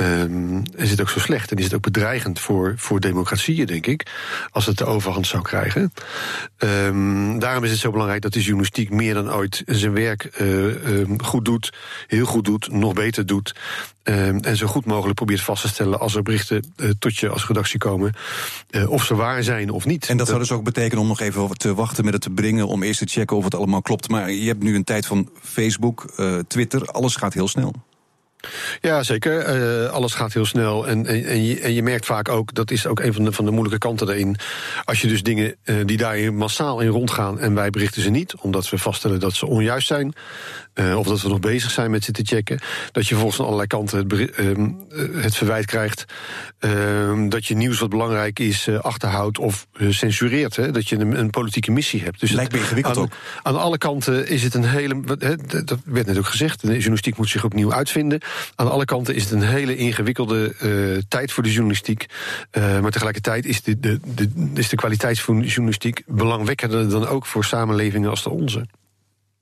um, 0.00 0.62
is 0.74 0.90
het 0.90 1.00
ook 1.00 1.10
zo 1.10 1.18
slecht 1.18 1.50
en 1.50 1.56
is 1.56 1.64
het 1.64 1.74
ook 1.74 1.82
bedreigend 1.82 2.40
voor, 2.40 2.74
voor 2.76 3.00
democratieën, 3.00 3.66
denk 3.66 3.86
ik, 3.86 4.06
als 4.50 4.66
het 4.66 4.78
de 4.78 4.84
overhand 4.84 5.26
zou 5.26 5.42
krijgen. 5.42 5.92
Um, 6.58 7.38
daarom 7.38 7.64
is 7.64 7.70
het 7.70 7.78
zo 7.78 7.90
belangrijk 7.90 8.22
dat 8.22 8.32
de 8.32 8.42
journalistiek 8.42 8.90
meer 8.90 9.14
dan 9.14 9.32
ooit 9.32 9.62
zijn 9.66 9.92
werk 9.92 10.30
uh, 10.40 10.48
um, 10.98 11.22
goed 11.22 11.44
doet, 11.44 11.72
heel 12.06 12.26
goed 12.26 12.44
doet, 12.44 12.72
nog 12.72 12.92
beter 12.92 13.26
doet. 13.26 13.54
en 14.02 14.56
zo 14.56 14.66
goed 14.66 14.84
mogelijk 14.84 15.14
probeert 15.14 15.40
vast 15.40 15.62
te 15.62 15.68
stellen 15.68 16.00
als 16.00 16.14
er 16.14 16.22
berichten 16.22 16.72
uh, 16.76 16.90
tot 16.98 17.16
je 17.16 17.28
als 17.28 17.46
redactie 17.46 17.78
komen, 17.78 18.14
uh, 18.70 18.90
of 18.90 19.04
ze 19.04 19.14
waar 19.14 19.42
zijn 19.42 19.70
of 19.70 19.84
niet. 19.84 20.08
En 20.08 20.16
dat 20.16 20.26
zou 20.26 20.38
dus 20.38 20.52
ook 20.52 20.64
betekenen 20.64 21.02
om 21.02 21.08
nog 21.08 21.20
even 21.20 21.58
te 21.58 21.74
wachten 21.74 22.04
met 22.04 22.12
het 22.12 22.22
te 22.22 22.30
brengen, 22.30 22.66
om 22.66 22.82
eerst 22.82 22.98
te 22.98 23.06
checken 23.06 23.36
of 23.36 23.44
het 23.44 23.54
allemaal 23.54 23.82
klopt. 23.82 24.08
Maar 24.08 24.30
je 24.30 24.46
hebt 24.46 24.62
nu 24.62 24.74
een 24.74 24.84
tijd 24.84 25.06
van 25.06 25.30
Facebook, 25.42 26.12
Twitter, 26.46 26.84
alles 26.84 27.16
gaat 27.16 27.34
heel 27.34 27.48
snel. 27.48 27.74
Ja, 28.80 29.02
zeker. 29.02 29.58
Uh, 29.84 29.90
alles 29.90 30.14
gaat 30.14 30.32
heel 30.32 30.44
snel. 30.44 30.86
En, 30.86 31.06
en, 31.06 31.24
en, 31.24 31.44
je, 31.44 31.60
en, 31.60 31.74
je, 31.74 31.82
merkt 31.82 32.06
vaak 32.06 32.28
ook, 32.28 32.54
dat 32.54 32.70
is 32.70 32.86
ook 32.86 33.00
een 33.00 33.12
van 33.12 33.24
de, 33.24 33.32
van 33.32 33.44
de 33.44 33.50
moeilijke 33.50 33.78
kanten 33.78 34.06
daarin. 34.06 34.36
Als 34.84 35.00
je 35.00 35.08
dus 35.08 35.22
dingen 35.22 35.56
uh, 35.64 35.76
die 35.84 35.96
daar 35.96 36.34
massaal 36.34 36.80
in 36.80 36.88
rondgaan 36.88 37.40
en 37.40 37.54
wij 37.54 37.70
berichten 37.70 38.02
ze 38.02 38.10
niet, 38.10 38.34
omdat 38.34 38.70
we 38.70 38.78
vaststellen 38.78 39.20
dat 39.20 39.34
ze 39.34 39.46
onjuist 39.46 39.86
zijn, 39.86 40.14
uh, 40.74 40.98
of 40.98 41.06
dat 41.06 41.22
we 41.22 41.28
nog 41.28 41.40
bezig 41.40 41.70
zijn 41.70 41.90
met 41.90 42.04
ze 42.04 42.12
te 42.12 42.22
checken, 42.24 42.58
dat 42.92 43.06
je 43.06 43.14
volgens 43.14 43.40
allerlei 43.40 43.66
kanten 43.66 43.98
het, 43.98 44.12
uh, 44.12 45.22
het 45.22 45.36
verwijt 45.36 45.66
krijgt 45.66 46.04
uh, 46.60 47.28
dat 47.28 47.46
je 47.46 47.54
nieuws 47.54 47.78
wat 47.78 47.90
belangrijk 47.90 48.38
is 48.38 48.68
achterhoudt 48.68 49.38
of 49.38 49.66
censureert. 49.88 50.56
Hè, 50.56 50.70
dat 50.70 50.88
je 50.88 50.96
een, 50.96 51.18
een, 51.18 51.30
politieke 51.30 51.70
missie 51.70 52.02
hebt. 52.02 52.20
Dus 52.20 52.30
Lijkt 52.30 52.52
me 52.52 52.58
ingewikkeld 52.58 52.96
aan, 52.96 53.02
ook. 53.02 53.12
Aan 53.42 53.58
alle 53.58 53.78
kanten 53.78 54.28
is 54.28 54.42
het 54.42 54.54
een 54.54 54.64
hele. 54.64 55.00
dat 55.64 55.78
werd 55.84 56.06
net 56.06 56.18
ook 56.18 56.26
gezegd. 56.26 56.60
De 56.60 56.72
journalistiek 56.72 57.16
moet 57.16 57.28
zich 57.28 57.44
opnieuw 57.44 57.72
uitvinden. 57.72 58.20
Aan 58.54 58.70
alle 58.70 58.84
kanten 58.84 59.14
is 59.14 59.22
het 59.22 59.32
een 59.32 59.42
hele 59.42 59.76
ingewikkelde 59.76 60.54
uh, 60.62 61.02
tijd 61.08 61.32
voor 61.32 61.42
de 61.42 61.52
journalistiek. 61.52 62.06
Uh, 62.52 62.80
maar 62.80 62.90
tegelijkertijd 62.90 63.46
is 63.46 63.62
de, 63.62 63.80
de, 63.80 64.00
de, 64.14 64.30
is 64.54 64.68
de 64.68 64.76
kwaliteit 64.76 65.20
van 65.20 65.42
journalistiek 65.42 66.02
belangwekkender 66.06 66.88
dan 66.90 67.06
ook 67.06 67.26
voor 67.26 67.44
samenlevingen 67.44 68.10
als 68.10 68.22
de 68.22 68.30
onze. 68.30 68.66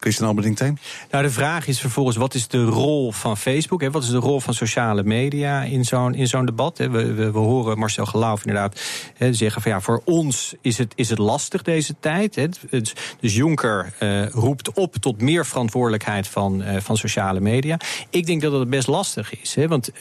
Christian 0.04 0.28
Alberding 0.28 0.78
Nou, 1.10 1.24
de 1.24 1.30
vraag 1.30 1.66
is 1.66 1.80
vervolgens: 1.80 2.16
wat 2.16 2.34
is 2.34 2.48
de 2.48 2.64
rol 2.64 3.12
van 3.12 3.36
Facebook? 3.36 3.80
Hè? 3.80 3.90
Wat 3.90 4.02
is 4.02 4.08
de 4.08 4.16
rol 4.16 4.40
van 4.40 4.54
sociale 4.54 5.02
media 5.02 5.62
in 5.62 5.84
zo'n, 5.84 6.14
in 6.14 6.26
zo'n 6.26 6.46
debat? 6.46 6.78
Hè? 6.78 6.90
We, 6.90 7.12
we, 7.12 7.30
we, 7.30 7.38
horen 7.38 7.78
Marcel 7.78 8.06
Gelauf 8.06 8.40
inderdaad 8.40 8.80
hè, 9.16 9.32
zeggen: 9.32 9.62
van 9.62 9.70
ja, 9.70 9.80
voor 9.80 10.02
ons 10.04 10.54
is 10.60 10.78
het, 10.78 10.92
is 10.94 11.10
het 11.10 11.18
lastig 11.18 11.62
deze 11.62 11.94
tijd. 12.00 12.34
Hè? 12.34 12.46
Dus, 12.70 12.94
dus 13.20 13.34
Jonker 13.34 13.92
uh, 14.00 14.28
roept 14.28 14.72
op 14.72 14.94
tot 14.96 15.20
meer 15.20 15.46
verantwoordelijkheid 15.46 16.28
van, 16.28 16.62
uh, 16.62 16.76
van 16.80 16.96
sociale 16.96 17.40
media. 17.40 17.78
Ik 18.10 18.26
denk 18.26 18.42
dat 18.42 18.52
dat 18.52 18.70
best 18.70 18.86
lastig 18.86 19.40
is. 19.40 19.54
Hè? 19.54 19.68
Want 19.68 19.90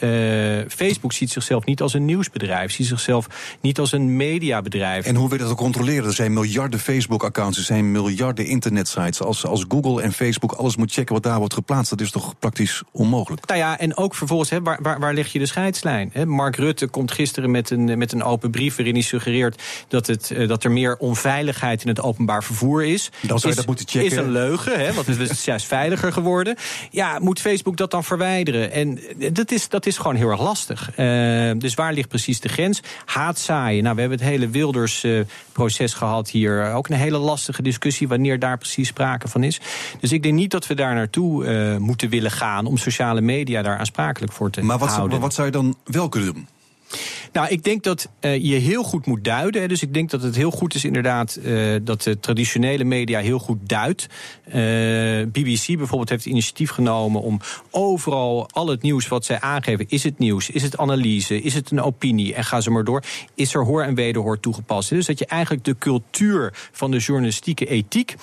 Facebook 0.68 1.12
ziet 1.12 1.30
zichzelf 1.30 1.64
niet 1.64 1.82
als 1.82 1.94
een 1.94 2.04
nieuwsbedrijf, 2.04 2.72
ziet 2.72 2.86
zichzelf 2.86 3.56
niet 3.60 3.78
als 3.78 3.92
een 3.92 4.16
mediabedrijf. 4.16 5.06
En 5.06 5.14
hoe 5.14 5.28
wil 5.28 5.38
je 5.38 5.44
dat 5.44 5.56
controleren? 5.56 6.04
Er 6.04 6.12
zijn 6.12 6.32
miljarden 6.32 6.80
Facebook-accounts, 6.80 7.58
er 7.58 7.64
zijn 7.64 7.92
miljarden 7.92 8.46
internetsites. 8.46 9.22
Als, 9.22 9.46
als 9.46 9.64
Google 9.68 9.93
en 10.00 10.12
Facebook 10.12 10.52
alles 10.52 10.76
moet 10.76 10.92
checken 10.92 11.14
wat 11.14 11.22
daar 11.22 11.38
wordt 11.38 11.54
geplaatst. 11.54 11.90
Dat 11.90 12.00
is 12.00 12.10
toch 12.10 12.38
praktisch 12.38 12.82
onmogelijk? 12.90 13.46
Nou 13.46 13.58
ja, 13.58 13.78
en 13.78 13.96
ook 13.96 14.14
vervolgens, 14.14 14.50
hè, 14.50 14.62
waar, 14.62 14.78
waar, 14.82 15.00
waar 15.00 15.14
leg 15.14 15.32
je 15.32 15.38
de 15.38 15.46
scheidslijn? 15.46 16.10
Hè? 16.12 16.26
Mark 16.26 16.56
Rutte 16.56 16.86
komt 16.86 17.12
gisteren 17.12 17.50
met 17.50 17.70
een, 17.70 17.98
met 17.98 18.12
een 18.12 18.22
open 18.22 18.50
brief 18.50 18.76
waarin 18.76 18.94
hij 18.94 19.02
suggereert 19.02 19.62
dat, 19.88 20.06
het, 20.06 20.30
eh, 20.30 20.48
dat 20.48 20.64
er 20.64 20.70
meer 20.70 20.96
onveiligheid 20.96 21.82
in 21.82 21.88
het 21.88 22.00
openbaar 22.00 22.44
vervoer 22.44 22.84
is. 22.84 23.10
Dan 23.20 23.38
zou 23.38 23.52
je 23.52 23.58
dat 23.58 23.66
moeten 23.66 23.88
checken. 23.88 24.10
Is 24.10 24.16
een 24.16 24.30
leugen, 24.30 24.78
hè, 24.80 24.92
want 24.92 25.06
het 25.06 25.30
is 25.30 25.44
juist 25.54 25.66
veiliger 25.66 26.12
geworden. 26.12 26.56
Ja, 26.90 27.18
moet 27.18 27.40
Facebook 27.40 27.76
dat 27.76 27.90
dan 27.90 28.04
verwijderen? 28.04 28.70
En 28.70 28.98
eh, 29.18 29.30
dat 29.32 29.50
is, 29.50 29.68
dat 29.68 29.86
is 29.86 29.96
gewoon 29.96 30.16
heel 30.16 30.28
erg 30.28 30.40
lastig. 30.40 30.90
Uh, 30.98 31.52
dus 31.58 31.74
waar 31.74 31.92
ligt 31.92 32.08
precies 32.08 32.40
de 32.40 32.48
grens? 32.48 32.80
Haatzaaien. 33.04 33.82
Nou, 33.82 33.94
we 33.94 34.00
hebben 34.00 34.18
het 34.18 34.28
hele 34.28 34.48
Wilders-proces 34.48 35.94
gehad 35.94 36.30
hier. 36.30 36.72
Ook 36.72 36.88
een 36.88 36.96
hele 36.96 37.18
lastige 37.18 37.62
discussie 37.62 38.08
wanneer 38.08 38.38
daar 38.38 38.58
precies 38.58 38.88
sprake 38.88 39.28
van 39.28 39.42
is. 39.42 39.60
Dus 40.00 40.12
ik 40.12 40.22
denk 40.22 40.34
niet 40.34 40.50
dat 40.50 40.66
we 40.66 40.74
daar 40.74 40.94
naartoe 40.94 41.44
uh, 41.44 41.76
moeten 41.76 42.08
willen 42.08 42.30
gaan 42.30 42.66
om 42.66 42.76
sociale 42.76 43.20
media 43.20 43.62
daar 43.62 43.78
aansprakelijk 43.78 44.32
voor 44.32 44.50
te 44.50 44.62
maar 44.62 44.78
wat, 44.78 44.88
houden. 44.88 45.10
Maar 45.10 45.20
wat 45.20 45.34
zou 45.34 45.46
je 45.46 45.52
dan 45.52 45.76
wel 45.84 46.08
kunnen 46.08 46.34
doen? 46.34 46.48
Nou, 47.32 47.48
ik 47.48 47.64
denk 47.64 47.82
dat 47.82 48.08
uh, 48.20 48.44
je 48.44 48.54
heel 48.54 48.82
goed 48.82 49.06
moet 49.06 49.24
duiden. 49.24 49.60
Hè. 49.60 49.68
Dus 49.68 49.82
ik 49.82 49.94
denk 49.94 50.10
dat 50.10 50.22
het 50.22 50.36
heel 50.36 50.50
goed 50.50 50.74
is 50.74 50.84
inderdaad 50.84 51.38
uh, 51.42 51.76
dat 51.82 52.02
de 52.02 52.20
traditionele 52.20 52.84
media 52.84 53.20
heel 53.20 53.38
goed 53.38 53.58
duidt. 53.68 54.06
Uh, 54.46 54.54
BBC 55.26 55.66
bijvoorbeeld 55.66 56.08
heeft 56.08 56.26
initiatief 56.26 56.70
genomen 56.70 57.22
om 57.22 57.40
overal 57.70 58.48
al 58.50 58.68
het 58.68 58.82
nieuws 58.82 59.08
wat 59.08 59.24
zij 59.24 59.40
aangeven. 59.40 59.84
Is 59.88 60.02
het 60.02 60.18
nieuws? 60.18 60.50
Is 60.50 60.62
het 60.62 60.76
analyse? 60.76 61.40
Is 61.40 61.54
het 61.54 61.70
een 61.70 61.80
opinie? 61.80 62.34
En 62.34 62.44
ga 62.44 62.60
ze 62.60 62.70
maar 62.70 62.84
door. 62.84 63.02
Is 63.34 63.54
er 63.54 63.64
hoor 63.64 63.82
en 63.82 63.94
wederhoor 63.94 64.40
toegepast? 64.40 64.88
Dus 64.88 65.06
dat 65.06 65.18
je 65.18 65.26
eigenlijk 65.26 65.64
de 65.64 65.78
cultuur 65.78 66.68
van 66.72 66.90
de 66.90 66.98
journalistieke 66.98 67.66
ethiek, 67.66 68.14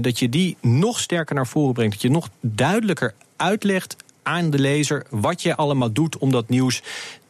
dat 0.00 0.18
je 0.18 0.28
die 0.28 0.56
nog 0.60 1.00
sterker 1.00 1.34
naar 1.34 1.46
voren 1.46 1.72
brengt. 1.72 1.92
Dat 1.92 2.02
je 2.02 2.10
nog 2.10 2.28
duidelijker 2.40 3.14
uitlegt 3.36 3.96
aan 4.22 4.50
de 4.50 4.58
lezer 4.58 5.06
wat 5.10 5.42
je 5.42 5.56
allemaal 5.56 5.92
doet 5.92 6.18
om 6.18 6.30
dat 6.30 6.48
nieuws 6.48 6.82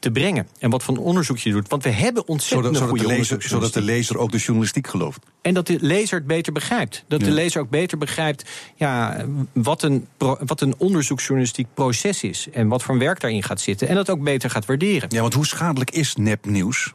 te 0.03 0.11
brengen. 0.11 0.49
En 0.59 0.71
wat 0.71 0.83
voor 0.83 0.97
onderzoek 0.97 1.39
je 1.39 1.51
doet. 1.51 1.69
Want 1.69 1.83
we 1.83 1.91
hebben 1.91 2.29
ontzettend 2.29 2.77
zodat, 2.77 2.91
goede 2.91 3.07
lezer, 3.07 3.43
Zodat 3.43 3.73
de 3.73 3.83
lezer 3.83 4.19
ook 4.19 4.33
de 4.33 4.39
journalistiek 4.39 4.87
gelooft. 4.87 5.19
En 5.43 5.55
dat 5.55 5.67
de 5.67 5.77
lezer 5.81 6.19
het 6.19 6.27
beter 6.27 6.53
begrijpt. 6.53 7.05
Dat 7.09 7.21
de 7.21 7.31
lezer 7.31 7.61
ook 7.61 7.71
beter 7.71 7.99
begrijpt 7.99 8.51
ja, 8.77 9.27
wat, 9.53 9.83
een, 9.83 10.07
wat 10.19 10.61
een 10.61 10.75
onderzoeksjournalistiek 10.79 11.67
proces 11.75 12.23
is. 12.23 12.49
En 12.53 12.69
wat 12.69 12.83
voor 12.83 12.99
werk 12.99 13.21
daarin 13.21 13.43
gaat 13.43 13.61
zitten. 13.61 13.89
En 13.89 13.95
dat 13.95 14.11
ook 14.11 14.23
beter 14.23 14.51
gaat 14.51 14.67
waarderen. 14.67 15.09
Ja, 15.13 15.21
want 15.21 15.35
hoe 15.35 15.47
schadelijk 15.47 15.91
is 15.91 16.17
nepnieuws? 16.17 16.93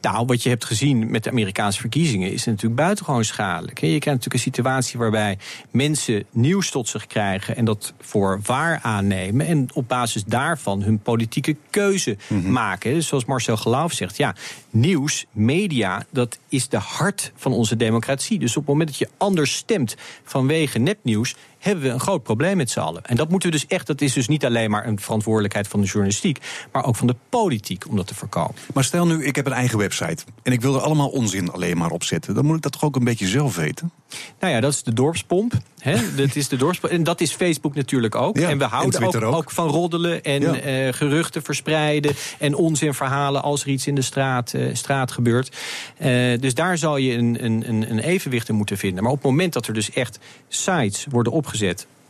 Nou, 0.00 0.26
wat 0.26 0.42
je 0.42 0.48
hebt 0.48 0.64
gezien 0.64 1.10
met 1.10 1.24
de 1.24 1.30
Amerikaanse 1.30 1.80
verkiezingen 1.80 2.32
is 2.32 2.44
natuurlijk 2.44 2.74
buitengewoon 2.74 3.24
schadelijk. 3.24 3.78
Je 3.78 3.86
krijgt 3.86 4.04
natuurlijk 4.04 4.34
een 4.34 4.40
situatie 4.40 4.98
waarbij 4.98 5.38
mensen 5.70 6.24
nieuws 6.30 6.70
tot 6.70 6.88
zich 6.88 7.06
krijgen 7.06 7.56
en 7.56 7.64
dat 7.64 7.92
voor 8.00 8.40
waar 8.42 8.78
aannemen. 8.82 9.46
En 9.46 9.68
op 9.74 9.88
basis 9.88 10.24
daarvan 10.24 10.82
hun 10.82 10.98
politieke 10.98 11.56
keuze 11.70 12.16
mhm. 12.26 12.52
maken. 12.52 12.94
Dus 12.94 13.06
zoals 13.06 13.24
Marcel 13.24 13.56
Gelauf 13.56 13.92
zegt, 13.92 14.16
ja, 14.16 14.34
nieuws, 14.70 15.26
media, 15.32 16.06
dat 16.10 16.38
is 16.48 16.68
de 16.68 16.78
hart 16.78 17.32
van 17.36 17.52
onze 17.52 17.76
democratie. 17.76 18.38
Dus 18.38 18.56
op 18.56 18.62
het 18.62 18.72
moment 18.72 18.88
dat 18.88 18.98
je 18.98 19.08
anders 19.16 19.54
stemt 19.54 19.96
vanwege 20.24 20.78
nepnieuws, 20.78 21.34
hebben 21.58 21.84
we 21.84 21.90
een 21.90 22.00
groot 22.00 22.22
probleem 22.22 22.56
met 22.56 22.70
z'n 22.70 22.78
allen. 22.78 23.04
En 23.04 23.16
dat 23.16 23.28
moeten 23.30 23.50
we 23.50 23.56
dus 23.56 23.66
echt, 23.66 23.86
dat 23.86 24.00
is 24.00 24.12
dus 24.12 24.28
niet 24.28 24.44
alleen 24.44 24.70
maar 24.70 24.86
een 24.86 25.00
verantwoordelijkheid 25.00 25.68
van 25.68 25.80
de 25.80 25.86
journalistiek, 25.86 26.38
maar 26.72 26.84
ook 26.84 26.96
van 26.96 27.06
de 27.06 27.16
politiek 27.28 27.84
om 27.88 27.96
dat 27.96 28.06
te 28.06 28.14
voorkomen. 28.14 28.54
Maar 28.74 28.84
stel 28.84 29.06
nu, 29.06 29.24
ik 29.24 29.36
heb 29.36 29.46
een 29.46 29.52
eigen 29.52 29.78
website 29.78 30.24
en 30.42 30.52
ik 30.52 30.60
wil 30.60 30.74
er 30.74 30.80
allemaal 30.80 31.08
onzin 31.08 31.52
alleen 31.52 31.76
maar 31.78 31.90
op 31.90 32.04
zetten. 32.04 32.34
Dan 32.34 32.44
moet 32.44 32.56
ik 32.56 32.62
dat 32.62 32.72
toch 32.72 32.84
ook 32.84 32.96
een 32.96 33.04
beetje 33.04 33.26
zelf 33.26 33.56
weten? 33.56 33.92
Nou 34.40 34.52
ja, 34.52 34.60
dat 34.60 34.72
is 34.72 34.82
de 34.82 34.92
dorpspomp. 34.92 35.52
Hè? 35.78 35.96
dat 36.16 36.36
is 36.36 36.48
de 36.48 36.56
dorpspomp. 36.56 36.92
En 36.92 37.04
dat 37.04 37.20
is 37.20 37.32
Facebook 37.32 37.74
natuurlijk 37.74 38.14
ook. 38.14 38.36
en 38.36 38.58
we 38.58 38.64
houden 38.64 39.24
ook, 39.24 39.34
ook. 39.34 39.50
van 39.50 39.68
roddelen 39.68 40.22
en 40.22 40.42
uh, 40.42 40.92
geruchten 40.92 41.42
verspreiden 41.42 42.14
en 42.38 42.54
onzinverhalen 42.54 43.42
als 43.42 43.62
er 43.62 43.68
iets 43.68 43.86
in 43.86 43.94
de 43.94 44.02
straat, 44.02 44.52
uh, 44.52 44.74
straat 44.74 45.12
gebeurt. 45.12 45.56
Uh, 46.00 46.38
dus 46.38 46.54
daar 46.54 46.78
zal 46.78 46.96
je 46.96 47.12
een, 47.12 47.44
een, 47.44 47.90
een 47.90 47.98
evenwicht 47.98 48.48
in 48.48 48.54
moeten 48.54 48.78
vinden. 48.78 49.02
Maar 49.02 49.12
op 49.12 49.18
het 49.18 49.26
moment 49.26 49.52
dat 49.52 49.66
er 49.66 49.74
dus 49.74 49.90
echt 49.90 50.18
sites 50.48 51.06
worden 51.10 51.32
opgezet 51.32 51.47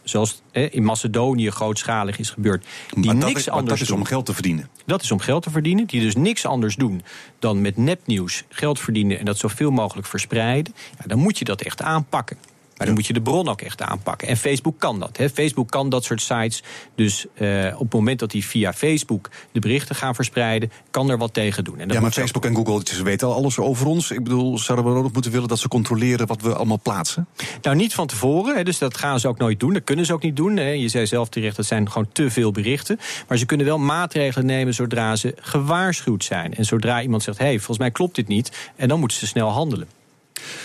zoals 0.02 0.42
in 0.52 0.84
Macedonië 0.84 1.50
grootschalig 1.50 2.18
is 2.18 2.30
gebeurd. 2.30 2.66
Die 2.90 3.04
maar 3.04 3.14
niks 3.14 3.40
is, 3.40 3.48
anders 3.48 3.80
dat 3.80 3.88
is 3.88 3.94
om 3.94 4.04
geld 4.04 4.26
te 4.26 4.34
verdienen. 4.34 4.68
Dat 4.86 5.02
is 5.02 5.10
om 5.10 5.18
geld 5.18 5.42
te 5.42 5.50
verdienen. 5.50 5.86
Die 5.86 6.00
dus 6.00 6.16
niks 6.16 6.46
anders 6.46 6.76
doen 6.76 7.02
dan 7.38 7.60
met 7.60 7.76
nepnieuws 7.76 8.44
geld 8.48 8.80
verdienen 8.80 9.18
en 9.18 9.24
dat 9.24 9.38
zoveel 9.38 9.70
mogelijk 9.70 10.06
verspreiden. 10.06 10.74
Ja, 10.98 11.04
dan 11.06 11.18
moet 11.18 11.38
je 11.38 11.44
dat 11.44 11.60
echt 11.60 11.82
aanpakken. 11.82 12.36
Maar 12.78 12.86
dan 12.86 12.96
moet 12.96 13.06
je 13.06 13.12
de 13.12 13.22
bron 13.22 13.48
ook 13.48 13.60
echt 13.60 13.82
aanpakken. 13.82 14.28
En 14.28 14.36
Facebook 14.36 14.78
kan 14.78 15.00
dat. 15.00 15.16
Hè. 15.16 15.30
Facebook 15.30 15.70
kan 15.70 15.88
dat 15.88 16.04
soort 16.04 16.22
sites. 16.22 16.62
Dus 16.94 17.26
uh, 17.38 17.72
op 17.74 17.80
het 17.80 17.92
moment 17.92 18.18
dat 18.18 18.30
die 18.30 18.44
via 18.44 18.72
Facebook 18.72 19.30
de 19.52 19.60
berichten 19.60 19.94
gaan 19.94 20.14
verspreiden, 20.14 20.70
kan 20.90 21.10
er 21.10 21.18
wat 21.18 21.34
tegen 21.34 21.64
doen. 21.64 21.78
En 21.78 21.88
ja, 21.88 22.00
maar 22.00 22.10
Facebook 22.10 22.44
en 22.44 22.54
Google 22.54 22.80
ze 22.84 23.02
weten 23.02 23.28
al 23.28 23.34
alles 23.34 23.58
over 23.58 23.86
ons. 23.86 24.10
Ik 24.10 24.22
bedoel, 24.22 24.58
zouden 24.58 24.92
we 24.94 24.98
ook 24.98 25.12
moeten 25.12 25.32
willen 25.32 25.48
dat 25.48 25.58
ze 25.58 25.68
controleren 25.68 26.26
wat 26.26 26.40
we 26.40 26.54
allemaal 26.54 26.80
plaatsen? 26.82 27.26
Nou, 27.62 27.76
niet 27.76 27.94
van 27.94 28.06
tevoren. 28.06 28.56
Hè, 28.56 28.64
dus 28.64 28.78
dat 28.78 28.96
gaan 28.96 29.20
ze 29.20 29.28
ook 29.28 29.38
nooit 29.38 29.60
doen. 29.60 29.72
Dat 29.72 29.84
kunnen 29.84 30.06
ze 30.06 30.12
ook 30.12 30.22
niet 30.22 30.36
doen. 30.36 30.56
Hè. 30.56 30.70
Je 30.70 30.88
zei 30.88 31.06
zelf 31.06 31.28
terecht, 31.28 31.56
dat 31.56 31.66
zijn 31.66 31.90
gewoon 31.90 32.08
te 32.12 32.30
veel 32.30 32.50
berichten. 32.50 32.98
Maar 33.28 33.38
ze 33.38 33.46
kunnen 33.46 33.66
wel 33.66 33.78
maatregelen 33.78 34.46
nemen 34.46 34.74
zodra 34.74 35.16
ze 35.16 35.34
gewaarschuwd 35.40 36.24
zijn. 36.24 36.54
En 36.54 36.64
zodra 36.64 37.02
iemand 37.02 37.22
zegt, 37.22 37.38
hé, 37.38 37.44
hey, 37.44 37.56
volgens 37.56 37.78
mij 37.78 37.90
klopt 37.90 38.14
dit 38.14 38.28
niet. 38.28 38.72
En 38.76 38.88
dan 38.88 38.98
moeten 39.00 39.18
ze 39.18 39.26
snel 39.26 39.48
handelen. 39.48 39.97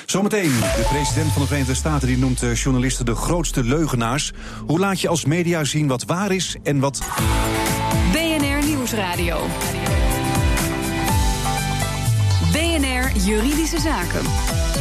Zometeen, 0.06 0.52
de 0.60 0.86
president 0.90 1.32
van 1.32 1.42
de 1.42 1.48
Verenigde 1.48 1.76
Staten 1.76 2.08
die 2.08 2.18
noemt 2.18 2.42
journalisten 2.54 3.06
de 3.06 3.16
grootste 3.16 3.64
leugenaars. 3.64 4.32
Hoe 4.66 4.80
laat 4.80 5.02
je 5.02 5.08
als 5.08 5.26
media 5.26 5.64
zien 5.64 5.88
wat 5.88 6.04
waar 6.04 6.32
is 6.32 6.56
en 6.64 6.80
wat. 6.80 7.02
BNR 8.12 8.66
Nieuwsradio. 8.66 9.48
BNR 12.52 13.12
Juridische 13.26 13.80
Zaken. 13.80 14.73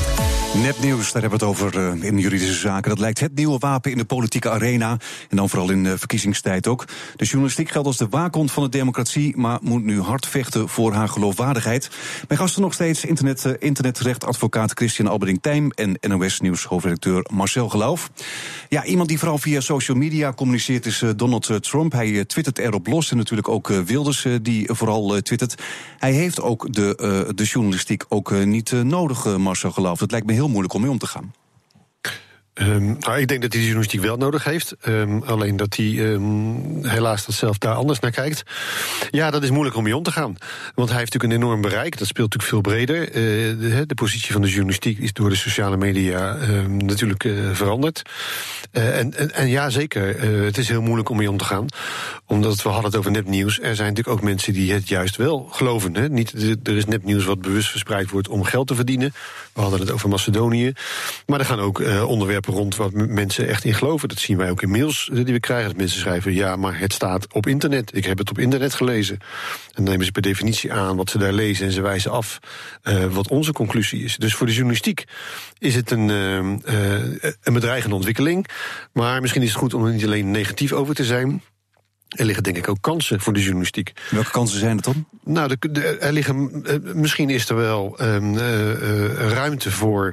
Nepnieuws, 0.61 1.13
daar 1.13 1.23
hebben 1.23 1.41
we 1.41 1.47
het 1.47 1.55
over 1.55 1.95
uh, 1.97 2.05
in 2.05 2.19
juridische 2.19 2.55
zaken. 2.55 2.91
Dat 2.91 2.99
lijkt 2.99 3.21
het 3.21 3.35
nieuwe 3.35 3.59
wapen 3.59 3.91
in 3.91 3.97
de 3.97 4.05
politieke 4.05 4.51
arena. 4.51 4.91
En 5.29 5.37
dan 5.37 5.49
vooral 5.49 5.71
in 5.71 5.85
uh, 5.85 5.93
verkiezingstijd 5.97 6.67
ook. 6.67 6.85
De 7.17 7.25
journalistiek 7.25 7.71
geldt 7.71 7.87
als 7.87 7.97
de 7.97 8.07
waakhond 8.11 8.53
van 8.53 8.63
de 8.63 8.69
democratie, 8.69 9.37
maar 9.37 9.59
moet 9.63 9.83
nu 9.83 10.01
hard 10.01 10.27
vechten 10.27 10.69
voor 10.69 10.93
haar 10.93 11.09
geloofwaardigheid. 11.09 11.91
Mijn 12.29 12.41
gasten 12.41 12.63
nog 12.63 12.73
steeds 12.73 13.05
internet, 13.05 13.45
uh, 13.45 13.53
internetrechtadvocaat 13.59 14.73
Christian 14.73 15.09
Alberding-Tijm 15.09 15.71
en 15.71 15.99
NOS 16.01 16.41
Nieuws 16.41 16.65
hoofdredacteur 16.65 17.27
Marcel 17.33 17.69
Geloof. 17.69 18.11
Ja, 18.69 18.85
iemand 18.85 19.09
die 19.09 19.19
vooral 19.19 19.39
via 19.39 19.61
social 19.61 19.97
media 19.97 20.33
communiceert 20.33 20.87
is 20.87 21.05
Donald 21.17 21.63
Trump. 21.63 21.93
Hij 21.93 22.25
twittert 22.25 22.59
erop 22.59 22.87
los 22.87 23.11
en 23.11 23.17
natuurlijk 23.17 23.49
ook 23.49 23.69
Wilders 23.69 24.27
die 24.43 24.69
vooral 24.73 25.21
twittert. 25.21 25.63
Hij 25.99 26.13
heeft 26.13 26.41
ook 26.41 26.73
de, 26.73 27.33
de 27.35 27.45
journalistiek 27.45 28.05
ook 28.09 28.45
niet 28.45 28.73
nodig, 28.73 29.37
Marcel 29.39 29.71
Geloof. 29.71 29.99
Dat 29.99 30.11
lijkt 30.11 30.27
me 30.27 30.33
heel 30.33 30.42
heel 30.43 30.51
moeilijk 30.51 30.75
om 30.75 30.81
mee 30.81 30.91
om 30.91 30.99
te 30.99 31.07
gaan. 31.07 31.33
Um, 32.55 32.97
nou, 32.99 33.19
ik 33.19 33.29
denk 33.29 33.43
dat 33.43 33.53
hij 33.53 33.61
de 33.61 33.67
journalistiek 33.67 34.01
wel 34.01 34.17
nodig 34.17 34.45
heeft. 34.45 34.75
Um, 34.89 35.23
alleen 35.23 35.57
dat 35.57 35.77
hij 35.77 35.99
um, 35.99 36.85
helaas 36.85 37.27
dat 37.27 37.35
zelf 37.35 37.59
daar 37.59 37.75
anders 37.75 37.99
naar 37.99 38.11
kijkt. 38.11 38.43
Ja, 39.11 39.31
dat 39.31 39.43
is 39.43 39.51
moeilijk 39.51 39.77
om 39.77 39.83
mee 39.83 39.97
om 39.97 40.03
te 40.03 40.13
gaan. 40.13 40.37
Want 40.75 40.89
hij 40.89 40.99
heeft 40.99 41.13
natuurlijk 41.13 41.43
een 41.43 41.49
enorm 41.49 41.61
bereik. 41.61 41.99
Dat 41.99 42.09
speelt 42.09 42.35
natuurlijk 42.35 42.65
veel 42.65 42.73
breder. 42.73 43.09
Uh, 43.09 43.15
de, 43.61 43.87
de, 43.87 43.95
positie 43.95 44.33
van 44.33 44.43
de 44.43 44.49
journalistiek 44.49 44.99
is 44.99 45.13
door 45.13 45.29
de 45.29 45.35
sociale 45.35 45.77
media 45.77 46.37
natuurlijk 46.69 47.25
uh, 47.25 47.51
veranderd. 47.53 48.03
En, 48.71 49.15
en, 49.15 49.35
en, 49.35 49.49
ja, 49.49 49.71
zeker. 49.71 50.21
het 50.45 50.59
is 50.59 50.69
heel 50.69 50.83
moeilijk 50.83 51.09
om 51.09 51.17
mee 51.17 51.31
om 51.31 51.37
te 51.37 51.45
gaan. 51.45 51.67
Omdat 52.27 52.63
we 52.63 52.69
hadden 52.69 52.91
het 52.91 52.97
over 52.97 53.11
nepnieuws. 53.11 53.61
Er 53.61 53.77
zijn 53.77 53.89
natuurlijk 53.89 54.17
ook 54.17 54.25
mensen 54.25 54.53
die 54.53 54.73
het 54.73 54.89
juist 54.89 55.17
wel 55.17 55.49
geloven. 55.51 55.97
Hè? 55.97 56.09
Niet, 56.09 56.33
er 56.63 56.77
is 56.77 56.85
nepnieuws 56.85 57.25
wat 57.25 57.41
bewust 57.41 57.71
verspreid 57.71 58.11
wordt 58.11 58.29
om 58.29 58.45
geld 58.45 58.67
te 58.67 58.75
verdienen. 58.75 59.15
We 59.53 59.61
hadden 59.61 59.81
het 59.81 59.91
over 59.91 60.09
Macedonië. 60.09 60.73
Maar 61.27 61.39
er 61.39 61.47
gaan 61.47 61.61
ook 61.61 61.83
onderwerpen 62.07 62.42
rond 62.47 62.77
wat 62.77 62.93
mensen 62.93 63.49
echt 63.49 63.65
in 63.65 63.75
geloven. 63.75 64.09
Dat 64.09 64.19
zien 64.19 64.37
wij 64.37 64.51
ook 64.51 64.63
in 64.63 64.71
mails 64.71 65.11
die 65.13 65.25
we 65.25 65.41
krijgen. 65.41 65.69
Dat 65.69 65.77
mensen 65.77 66.01
schrijven, 66.01 66.35
ja, 66.35 66.57
maar 66.57 66.79
het 66.79 66.93
staat 66.93 67.33
op 67.33 67.47
internet. 67.47 67.97
Ik 67.97 68.05
heb 68.05 68.19
het 68.19 68.31
op 68.31 68.39
internet 68.39 68.75
gelezen. 68.75 69.19
En 69.21 69.73
dan 69.75 69.85
nemen 69.85 70.05
ze 70.05 70.13
per 70.13 70.23
definitie 70.23 70.73
aan 70.73 70.97
wat 70.97 71.11
ze 71.11 71.19
daar 71.19 71.33
lezen... 71.33 71.67
en 71.67 71.73
ze 71.73 71.81
wijzen 71.81 72.11
af 72.11 72.39
uh, 72.83 73.05
wat 73.05 73.29
onze 73.29 73.53
conclusie 73.53 74.05
is. 74.05 74.17
Dus 74.17 74.35
voor 74.35 74.47
de 74.47 74.53
journalistiek 74.53 75.05
is 75.59 75.75
het 75.75 75.91
een, 75.91 76.09
uh, 76.09 76.37
een 77.43 77.53
bedreigende 77.53 77.95
ontwikkeling. 77.97 78.47
Maar 78.93 79.21
misschien 79.21 79.43
is 79.43 79.49
het 79.49 79.59
goed 79.59 79.75
om 79.75 79.85
er 79.85 79.93
niet 79.93 80.05
alleen 80.05 80.31
negatief 80.31 80.73
over 80.73 80.95
te 80.95 81.05
zijn... 81.05 81.43
Er 82.13 82.25
liggen 82.25 82.43
denk 82.43 82.57
ik 82.57 82.69
ook 82.69 82.81
kansen 82.81 83.21
voor 83.21 83.33
de 83.33 83.41
journalistiek. 83.41 83.93
Welke 84.11 84.31
kansen 84.31 84.59
zijn 84.59 84.77
het 84.77 84.85
dan? 84.85 85.07
Nou, 85.25 85.57
de, 85.59 85.81
er 85.81 86.13
liggen, 86.13 86.65
uh, 86.67 86.95
misschien 86.95 87.31
is 87.31 87.49
er 87.49 87.57
wel 87.57 87.99
um, 88.03 88.35
uh, 88.35 89.13
ruimte 89.13 89.71
voor 89.71 90.13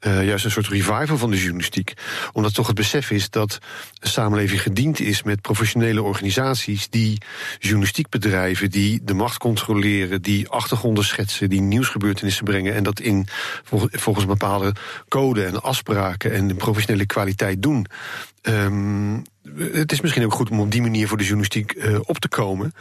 juist 0.00 0.44
een 0.44 0.50
soort 0.50 0.68
revival 0.68 1.18
van 1.18 1.30
de 1.30 1.36
journalistiek. 1.36 1.92
Omdat 2.32 2.54
toch 2.54 2.66
het 2.66 2.76
besef 2.76 3.10
is 3.10 3.30
dat 3.30 3.58
de 3.92 4.08
samenleving 4.08 4.62
gediend 4.62 5.00
is 5.00 5.22
met 5.22 5.40
professionele 5.40 6.02
organisaties 6.02 6.88
die 6.88 7.18
journalistiek 7.58 8.08
bedrijven, 8.08 8.70
die 8.70 9.00
de 9.04 9.14
macht 9.14 9.38
controleren, 9.38 10.22
die 10.22 10.48
achtergronden 10.48 11.04
schetsen, 11.04 11.48
die 11.48 11.60
nieuwsgebeurtenissen 11.60 12.44
brengen 12.44 12.74
en 12.74 12.82
dat 12.82 13.00
in 13.00 13.26
volgens 13.90 14.26
bepaalde 14.26 14.74
code 15.08 15.44
en 15.44 15.62
afspraken 15.62 16.32
en 16.32 16.48
de 16.48 16.54
professionele 16.54 17.06
kwaliteit 17.06 17.62
doen. 17.62 17.86
Um, 18.42 19.22
het 19.54 19.92
is 19.92 20.00
misschien 20.00 20.24
ook 20.24 20.32
goed 20.32 20.50
om 20.50 20.60
op 20.60 20.70
die 20.70 20.82
manier 20.82 21.08
voor 21.08 21.16
de 21.16 21.22
journalistiek 21.22 21.74
uh, 21.74 21.98
op 22.02 22.18
te 22.18 22.28
komen. 22.28 22.72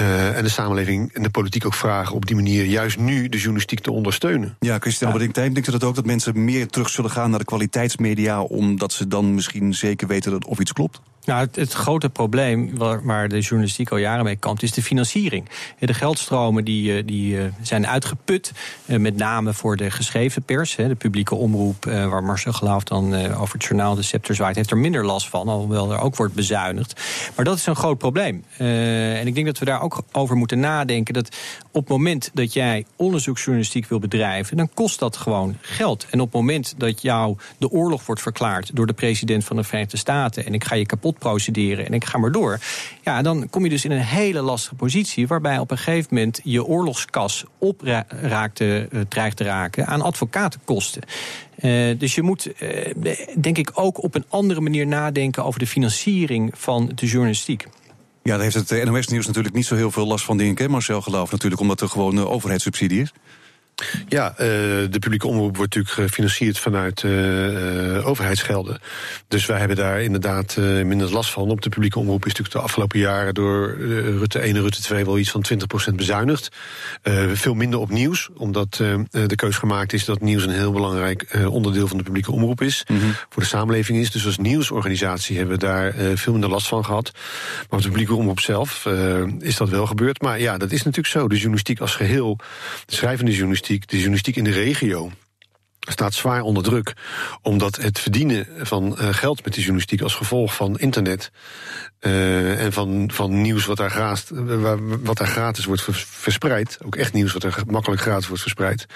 Uh, 0.00 0.36
en 0.36 0.42
de 0.42 0.48
samenleving 0.48 1.12
en 1.12 1.22
de 1.22 1.30
politiek 1.30 1.66
ook 1.66 1.74
vragen 1.74 2.14
op 2.14 2.26
die 2.26 2.36
manier 2.36 2.64
juist 2.64 2.98
nu 2.98 3.28
de 3.28 3.36
journalistiek 3.36 3.80
te 3.80 3.90
ondersteunen. 3.90 4.56
Ja, 4.60 4.78
Christian 4.78 5.12
ja. 5.12 5.18
Denk, 5.18 5.34
denkt 5.34 5.68
u 5.68 5.72
dat 5.72 5.84
ook 5.84 5.94
dat 5.94 6.06
mensen 6.06 6.44
meer 6.44 6.66
terug 6.66 6.88
zullen 6.88 7.10
gaan 7.10 7.30
naar 7.30 7.38
de 7.38 7.44
kwaliteitsmedia, 7.44 8.42
omdat 8.42 8.92
ze 8.92 9.08
dan 9.08 9.34
misschien 9.34 9.74
zeker 9.74 10.08
weten 10.08 10.30
dat 10.30 10.44
of 10.44 10.58
iets 10.58 10.72
klopt? 10.72 11.00
Nou, 11.24 11.48
het, 11.52 11.72
grote 11.72 12.08
probleem 12.08 12.76
waar, 12.76 13.28
de 13.28 13.40
journalistiek 13.40 13.90
al 13.90 13.96
jaren 13.96 14.24
mee 14.24 14.36
kampt, 14.36 14.62
is 14.62 14.72
de 14.72 14.82
financiering. 14.82 15.48
De 15.78 15.94
geldstromen 15.94 16.64
die, 16.64 16.96
eh, 16.96 17.06
die 17.06 17.38
eh, 17.38 17.44
zijn 17.62 17.86
uitgeput, 17.86 18.52
eh, 18.86 18.98
met 18.98 19.16
name 19.16 19.52
voor 19.52 19.76
de 19.76 19.90
geschreven 19.90 20.42
pers. 20.42 20.74
De 20.74 20.94
publieke 20.94 21.34
omroep, 21.34 21.84
waar 21.84 22.22
Marcel 22.22 22.52
Geloof 22.52 22.84
dan 22.84 23.14
over 23.34 23.54
het 23.54 23.64
journaal 23.64 23.94
de 23.94 24.02
scepter 24.02 24.34
zwaait, 24.34 24.56
heeft 24.56 24.70
er 24.70 24.78
minder 24.78 25.04
last 25.04 25.28
van, 25.28 25.48
alhoewel 25.48 25.92
er 25.92 26.00
ook 26.00 26.16
wordt 26.16 26.34
bezuinigd. 26.34 27.00
Maar 27.36 27.44
dat 27.44 27.56
is 27.56 27.66
een 27.66 27.76
groot 27.76 27.98
probleem. 27.98 28.44
En 28.58 29.26
ik 29.26 29.34
denk 29.34 29.46
dat 29.46 29.58
we 29.58 29.64
daar 29.64 29.82
ook 29.82 30.02
over 30.12 30.36
moeten 30.36 30.60
nadenken. 30.60 31.14
Dat 31.14 31.36
op 31.70 31.80
het 31.80 31.88
moment 31.88 32.30
dat 32.34 32.52
jij 32.52 32.86
onderzoeksjournalistiek 32.96 33.86
wil 33.86 33.98
bedrijven, 33.98 34.56
dan 34.56 34.70
kost 34.74 34.98
dat 34.98 35.16
gewoon 35.16 35.56
geld. 35.60 36.06
En 36.10 36.20
op 36.20 36.26
het 36.26 36.40
moment 36.40 36.74
dat 36.76 37.02
jou 37.02 37.36
de 37.58 37.70
oorlog 37.70 38.06
wordt 38.06 38.22
verklaard 38.22 38.76
door 38.76 38.86
de 38.86 38.92
president 38.92 39.44
van 39.44 39.56
de 39.56 39.64
Verenigde 39.64 39.96
Staten 39.96 40.46
en 40.46 40.54
ik 40.54 40.64
ga 40.64 40.74
je 40.74 40.86
kapot 40.86 41.13
procederen 41.18 41.86
en 41.86 41.92
ik 41.92 42.04
ga 42.04 42.18
maar 42.18 42.32
door. 42.32 42.58
Ja, 43.02 43.22
dan 43.22 43.50
kom 43.50 43.64
je 43.64 43.70
dus 43.70 43.84
in 43.84 43.90
een 43.90 43.98
hele 43.98 44.40
lastige 44.40 44.74
positie 44.74 45.26
waarbij 45.26 45.58
op 45.58 45.70
een 45.70 45.78
gegeven 45.78 46.14
moment 46.14 46.40
je 46.44 46.64
oorlogskas 46.64 47.44
opraakte, 47.58 48.88
uh, 48.90 49.00
dreigt 49.08 49.36
te 49.36 49.44
raken 49.44 49.86
aan 49.86 50.00
advocatenkosten. 50.00 51.02
Uh, 51.58 51.98
dus 51.98 52.14
je 52.14 52.22
moet, 52.22 52.62
uh, 52.62 52.70
denk 53.40 53.58
ik, 53.58 53.70
ook 53.74 54.02
op 54.02 54.14
een 54.14 54.24
andere 54.28 54.60
manier 54.60 54.86
nadenken 54.86 55.44
over 55.44 55.60
de 55.60 55.66
financiering 55.66 56.52
van 56.56 56.90
de 56.94 57.06
journalistiek. 57.06 57.66
Ja, 58.22 58.32
daar 58.32 58.42
heeft 58.42 58.70
het 58.70 58.84
NOS-nieuws 58.84 59.26
natuurlijk 59.26 59.54
niet 59.54 59.66
zo 59.66 59.74
heel 59.74 59.90
veel 59.90 60.06
last 60.06 60.24
van, 60.24 60.36
denk 60.36 60.60
ik, 60.60 60.68
Marcel 60.68 61.00
Geloof 61.00 61.30
natuurlijk, 61.30 61.60
omdat 61.60 61.80
er 61.80 61.88
gewoon 61.88 62.26
overheidssubsidie 62.26 63.00
is. 63.00 63.12
Ja, 64.08 64.30
uh, 64.30 64.36
de 64.36 64.98
publieke 65.00 65.26
omroep 65.26 65.56
wordt 65.56 65.74
natuurlijk 65.74 66.08
gefinancierd 66.08 66.58
vanuit 66.58 67.02
uh, 67.02 68.08
overheidsgelden. 68.08 68.78
Dus 69.28 69.46
wij 69.46 69.58
hebben 69.58 69.76
daar 69.76 70.02
inderdaad 70.02 70.56
minder 70.56 71.12
last 71.12 71.30
van. 71.30 71.50
Op 71.50 71.62
de 71.62 71.68
publieke 71.68 71.98
omroep 71.98 72.20
is 72.20 72.26
natuurlijk 72.26 72.56
de 72.56 72.62
afgelopen 72.62 72.98
jaren 72.98 73.34
door 73.34 73.76
Rutte 74.18 74.38
1 74.38 74.56
en 74.56 74.62
Rutte 74.62 74.82
2 74.82 75.04
wel 75.04 75.18
iets 75.18 75.30
van 75.30 75.44
20% 75.90 75.94
bezuinigd. 75.94 76.48
veel 77.32 77.54
minder 77.54 77.80
op 77.80 77.90
nieuws, 77.90 78.28
omdat 78.36 78.74
de 79.10 79.34
keus 79.34 79.56
gemaakt 79.56 79.92
is 79.92 80.04
dat 80.04 80.20
nieuws 80.20 80.42
een 80.42 80.50
heel 80.50 80.72
belangrijk 80.72 81.38
onderdeel 81.48 81.88
van 81.88 81.96
de 81.96 82.02
publieke 82.02 82.32
omroep 82.32 82.60
is. 82.60 82.84
Mm 82.86 82.98
-hmm. 82.98 83.14
Voor 83.28 83.42
de 83.42 83.48
samenleving 83.48 83.98
is. 83.98 84.10
Dus 84.10 84.26
als 84.26 84.38
nieuwsorganisatie 84.38 85.36
hebben 85.36 85.54
we 85.58 85.66
daar 85.66 85.94
veel 86.14 86.32
minder 86.32 86.50
last 86.50 86.66
van 86.66 86.84
gehad. 86.84 87.10
Maar 87.12 87.78
op 87.78 87.82
de 87.82 87.88
publieke 87.88 88.14
omroep 88.14 88.40
zelf 88.40 88.86
is 89.38 89.56
dat 89.56 89.68
wel 89.68 89.86
gebeurd. 89.86 90.22
Maar 90.22 90.40
ja, 90.40 90.58
dat 90.58 90.72
is 90.72 90.82
natuurlijk 90.82 91.14
zo. 91.14 91.28
De 91.28 91.34
journalistiek 91.34 91.80
als 91.80 91.94
geheel, 91.94 92.38
de 92.86 92.94
schrijvende 92.94 93.30
journalistiek 93.30 93.63
de 93.66 93.96
journalistiek 93.96 94.36
in 94.36 94.44
de 94.44 94.50
regio 94.50 95.10
staat 95.90 96.14
zwaar 96.14 96.40
onder 96.40 96.62
druk. 96.62 96.92
Omdat 97.42 97.76
het 97.76 97.98
verdienen 97.98 98.46
van 98.58 98.96
uh, 99.00 99.08
geld 99.14 99.44
met 99.44 99.52
de 99.54 99.60
journalistiek 99.60 100.00
als 100.00 100.14
gevolg 100.14 100.54
van 100.54 100.78
internet. 100.78 101.30
Uh, 102.00 102.64
en 102.64 102.72
van, 102.72 103.10
van 103.12 103.40
nieuws 103.40 103.66
wat 103.66 103.76
daar, 103.76 103.90
gratis, 103.90 104.30
wat 105.02 105.16
daar 105.16 105.26
gratis 105.26 105.64
wordt 105.64 105.82
verspreid. 106.06 106.78
Ook 106.84 106.96
echt 106.96 107.12
nieuws 107.12 107.32
wat 107.32 107.42
er 107.42 107.62
makkelijk 107.66 108.02
gratis 108.02 108.26
wordt 108.26 108.42
verspreid. 108.42 108.86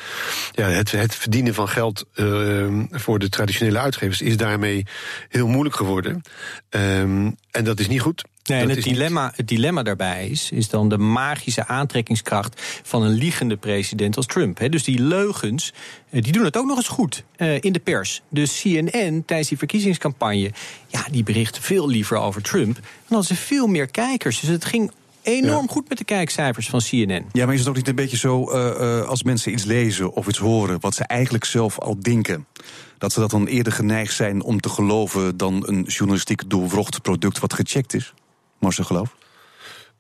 Ja, 0.53 0.69
het, 0.69 0.91
het 0.91 1.15
verdienen 1.15 1.55
van 1.55 1.69
geld 1.69 2.05
uh, 2.15 2.83
voor 2.91 3.19
de 3.19 3.29
traditionele 3.29 3.79
uitgevers 3.79 4.21
is 4.21 4.37
daarmee 4.37 4.87
heel 5.29 5.49
moeilijk 5.49 5.77
geworden. 5.77 6.23
Um, 6.71 7.37
en 7.51 7.65
dat 7.65 7.81
is 7.81 7.89
niet 7.89 8.01
goed. 8.01 8.25
Nee, 8.49 8.61
en 8.61 8.69
het 8.69 8.83
dilemma, 8.83 9.33
het 9.37 9.49
dilemma 9.49 9.83
daarbij 9.83 10.29
is, 10.29 10.51
is 10.51 10.69
dan 10.69 10.89
de 10.89 10.99
magische 10.99 11.67
aantrekkingskracht 11.67 12.63
van 12.83 13.03
een 13.03 13.13
liegende 13.13 13.57
president 13.57 14.17
als 14.17 14.27
Trump. 14.27 14.71
dus 14.71 14.85
die 14.85 15.03
leugens, 15.03 15.73
eh, 16.11 16.23
die 16.23 16.33
doen 16.33 16.45
het 16.45 16.57
ook 16.57 16.67
nog 16.67 16.77
eens 16.77 16.89
goed 16.89 17.25
uh, 17.37 17.57
in 17.61 17.73
de 17.73 17.79
pers. 17.79 18.23
Dus 18.29 18.61
CNN 18.61 19.23
tijdens 19.27 19.49
die 19.49 19.59
verkiezingscampagne, 19.59 20.53
ja, 20.87 21.07
die 21.11 21.23
bericht 21.23 21.59
veel 21.59 21.89
liever 21.89 22.17
over 22.17 22.43
Trump. 22.43 22.75
Dan 22.75 22.85
hadden 23.09 23.27
ze 23.27 23.35
veel 23.35 23.67
meer 23.67 23.87
kijkers. 23.87 24.41
Dus 24.41 24.51
het 24.51 24.65
ging 24.65 24.91
enorm 25.23 25.67
ja. 25.67 25.73
goed 25.73 25.89
met 25.89 25.99
de 25.99 26.05
kijkcijfers 26.05 26.69
van 26.69 26.81
CNN. 26.81 27.25
Ja, 27.33 27.45
maar 27.45 27.55
is 27.55 27.61
het 27.61 27.69
ook 27.69 27.77
niet 27.77 27.89
een 27.89 27.95
beetje 27.95 28.17
zo 28.17 28.53
uh, 28.53 29.09
als 29.09 29.23
mensen 29.23 29.53
iets 29.53 29.65
lezen 29.65 30.13
of 30.13 30.29
iets 30.29 30.39
horen 30.39 30.81
wat 30.81 30.95
ze 30.95 31.05
eigenlijk 31.05 31.45
zelf 31.45 31.79
al 31.79 31.97
denken? 32.01 32.47
Dat 32.99 33.13
ze 33.13 33.21
dat 33.21 33.31
dan 33.31 33.47
eerder 33.47 33.73
geneigd 33.73 34.15
zijn 34.15 34.43
om 34.43 34.61
te 34.61 34.69
geloven 34.69 35.37
dan 35.37 35.63
een 35.67 35.83
journalistiek 35.83 36.51
doorwrocht 36.51 37.03
product 37.03 37.39
wat 37.39 37.55
gecheckt 37.55 37.95
is? 37.95 38.15
Marcel 38.61 38.85
Geloof? 38.85 39.15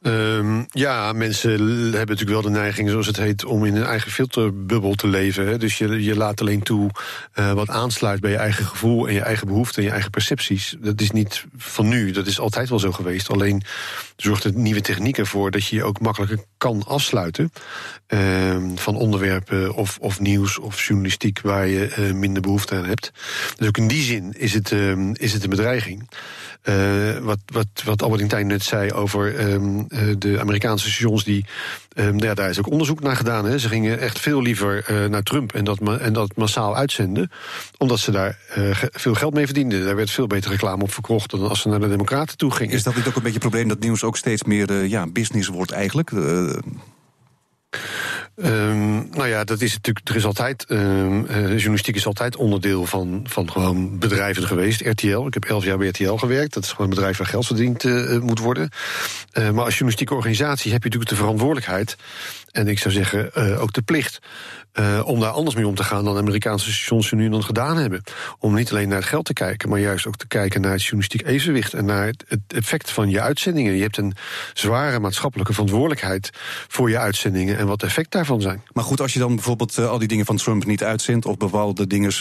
Um, 0.02 0.66
ja, 0.70 1.12
mensen 1.12 1.50
hebben 1.50 1.92
natuurlijk 1.92 2.28
wel 2.28 2.42
de 2.42 2.50
neiging, 2.50 2.90
zoals 2.90 3.06
het 3.06 3.16
heet, 3.16 3.44
om 3.44 3.64
in 3.64 3.76
een 3.76 3.84
eigen 3.84 4.10
filterbubbel 4.10 4.94
te 4.94 5.06
leven. 5.06 5.46
Hè. 5.46 5.58
Dus 5.58 5.78
je, 5.78 6.04
je 6.04 6.16
laat 6.16 6.40
alleen 6.40 6.62
toe 6.62 6.90
uh, 7.34 7.52
wat 7.52 7.68
aansluit 7.68 8.20
bij 8.20 8.30
je 8.30 8.36
eigen 8.36 8.64
gevoel 8.64 9.08
en 9.08 9.14
je 9.14 9.20
eigen 9.20 9.46
behoeften 9.46 9.78
en 9.78 9.84
je 9.84 9.92
eigen 9.92 10.10
percepties. 10.10 10.76
Dat 10.80 11.00
is 11.00 11.10
niet 11.10 11.44
van 11.56 11.88
nu, 11.88 12.10
dat 12.10 12.26
is 12.26 12.40
altijd 12.40 12.68
wel 12.68 12.78
zo 12.78 12.92
geweest. 12.92 13.30
Alleen 13.30 13.62
zorgt 14.16 14.42
de 14.42 14.52
nieuwe 14.52 14.80
techniek 14.80 15.18
ervoor 15.18 15.50
dat 15.50 15.66
je 15.66 15.76
je 15.76 15.84
ook 15.84 16.00
makkelijker 16.00 16.38
kan 16.58 16.84
afsluiten 16.86 17.52
uh, 18.08 18.56
van 18.74 18.96
onderwerpen 18.96 19.74
of, 19.74 19.98
of 20.00 20.20
nieuws 20.20 20.58
of 20.58 20.86
journalistiek 20.86 21.40
waar 21.40 21.66
je 21.66 21.94
uh, 21.98 22.12
minder 22.12 22.42
behoefte 22.42 22.74
aan 22.74 22.84
hebt. 22.84 23.12
Dus 23.56 23.68
ook 23.68 23.76
in 23.76 23.88
die 23.88 24.02
zin 24.02 24.32
is 24.32 24.54
het, 24.54 24.70
uh, 24.70 25.10
is 25.12 25.32
het 25.32 25.42
een 25.42 25.50
bedreiging. 25.50 26.10
Uh, 26.64 27.18
wat, 27.18 27.38
wat, 27.46 27.66
wat 27.84 28.02
Albert 28.02 28.44
net 28.44 28.62
zei 28.62 28.92
over 28.92 29.34
de 30.18 30.40
Amerikaanse 30.40 30.90
stations, 30.90 31.24
die, 31.24 31.44
um, 31.94 32.20
ja, 32.20 32.34
daar 32.34 32.50
is 32.50 32.58
ook 32.58 32.70
onderzoek 32.70 33.00
naar 33.00 33.16
gedaan. 33.16 33.44
Hè. 33.44 33.58
Ze 33.58 33.68
gingen 33.68 33.98
echt 33.98 34.18
veel 34.18 34.42
liever 34.42 34.90
uh, 34.90 35.04
naar 35.04 35.22
Trump 35.22 35.54
en 35.54 35.64
dat, 35.64 35.78
en 36.00 36.12
dat 36.12 36.36
massaal 36.36 36.76
uitzenden, 36.76 37.30
omdat 37.78 37.98
ze 37.98 38.10
daar 38.10 38.38
veel 38.92 39.14
geld 39.14 39.34
mee 39.34 39.44
verdienden. 39.44 39.84
Daar 39.84 39.96
werd 39.96 40.10
veel 40.10 40.26
beter 40.26 40.50
reclame 40.50 40.82
op 40.82 40.92
verkocht 40.92 41.30
dan 41.30 41.48
als 41.48 41.60
ze 41.60 41.68
naar 41.68 41.80
de 41.80 41.88
Democraten 41.88 42.36
toe 42.36 42.50
gingen. 42.50 42.74
Is 42.74 42.82
dat 42.82 42.96
niet 42.96 43.06
ook 43.06 43.16
een 43.16 43.22
beetje 43.22 43.38
het 43.38 43.48
probleem 43.48 43.68
dat 43.68 43.78
nieuws 43.78 44.02
ook 44.02 44.16
steeds 44.16 44.44
meer 44.44 44.84
ja, 44.84 45.06
business 45.06 45.48
wordt 45.48 45.70
eigenlijk? 45.70 46.10
Um, 48.44 49.08
nou 49.10 49.28
ja, 49.28 49.44
dat 49.44 49.60
is 49.60 49.74
natuurlijk. 49.74 50.08
Er 50.08 50.16
is 50.16 50.24
altijd. 50.24 50.64
Um, 50.68 51.24
uh, 51.24 51.48
journalistiek 51.48 51.96
is 51.96 52.06
altijd 52.06 52.36
onderdeel 52.36 52.86
van, 52.86 53.24
van 53.28 53.50
gewoon 53.50 53.98
bedrijven 53.98 54.42
geweest. 54.42 54.80
RTL. 54.80 55.26
Ik 55.26 55.34
heb 55.34 55.44
elf 55.44 55.64
jaar 55.64 55.78
bij 55.78 55.88
RTL 55.88 56.12
gewerkt. 56.12 56.54
Dat 56.54 56.62
is 56.62 56.70
gewoon 56.70 56.86
een 56.86 56.94
bedrijf 56.94 57.16
waar 57.16 57.26
geld 57.26 57.46
verdiend 57.46 57.84
uh, 57.84 58.18
moet 58.18 58.38
worden. 58.38 58.70
Uh, 59.32 59.50
maar 59.50 59.64
als 59.64 59.72
journalistieke 59.72 60.14
organisatie 60.14 60.72
heb 60.72 60.82
je 60.82 60.88
natuurlijk 60.88 61.10
de 61.10 61.22
verantwoordelijkheid. 61.22 61.96
En 62.58 62.68
ik 62.68 62.78
zou 62.78 62.94
zeggen, 62.94 63.34
ook 63.58 63.72
de 63.72 63.82
plicht 63.82 64.20
Uh, 64.80 65.00
om 65.04 65.20
daar 65.20 65.30
anders 65.30 65.56
mee 65.56 65.66
om 65.66 65.74
te 65.74 65.84
gaan 65.84 66.04
dan 66.04 66.16
Amerikaanse 66.16 66.72
stations 66.72 67.12
nu 67.12 67.28
dan 67.28 67.42
gedaan 67.42 67.76
hebben. 67.76 68.02
Om 68.38 68.54
niet 68.54 68.70
alleen 68.70 68.88
naar 68.88 68.98
het 68.98 69.08
geld 69.08 69.24
te 69.24 69.32
kijken, 69.32 69.68
maar 69.68 69.78
juist 69.78 70.06
ook 70.06 70.16
te 70.16 70.26
kijken 70.26 70.60
naar 70.60 70.72
het 70.72 70.82
journalistiek 70.82 71.26
evenwicht 71.26 71.74
en 71.74 71.84
naar 71.84 72.06
het, 72.06 72.24
effect 72.48 72.90
van 72.90 73.10
je 73.10 73.20
uitzendingen. 73.20 73.74
Je 73.74 73.82
hebt 73.82 73.96
een 73.96 74.14
zware 74.52 74.98
maatschappelijke 74.98 75.52
verantwoordelijkheid 75.52 76.30
voor 76.68 76.90
je 76.90 76.98
uitzendingen 76.98 77.58
en 77.58 77.66
wat 77.66 77.80
de 77.80 77.86
effect 77.86 78.10
daarvan 78.10 78.40
zijn. 78.40 78.62
Maar 78.72 78.84
goed, 78.84 79.00
als 79.00 79.12
je 79.12 79.18
dan 79.18 79.34
bijvoorbeeld 79.34 79.78
uh, 79.78 79.88
al 79.88 79.98
die 79.98 80.08
dingen 80.08 80.26
van 80.26 80.36
Trump 80.36 80.64
niet 80.64 80.84
uitzendt, 80.84 81.26
of 81.26 81.36
bepaalde 81.36 81.86
dingen, 81.86 82.12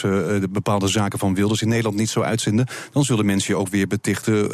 bepaalde 0.50 0.88
zaken 0.88 1.18
van 1.18 1.34
Wilders 1.34 1.62
in 1.62 1.68
Nederland 1.68 1.96
niet 1.96 2.10
zo 2.10 2.20
uitzenden, 2.20 2.66
dan 2.92 3.04
zullen 3.04 3.26
mensen 3.26 3.54
je 3.54 3.60
ook 3.60 3.68
weer 3.68 3.86
betichten 3.86 4.48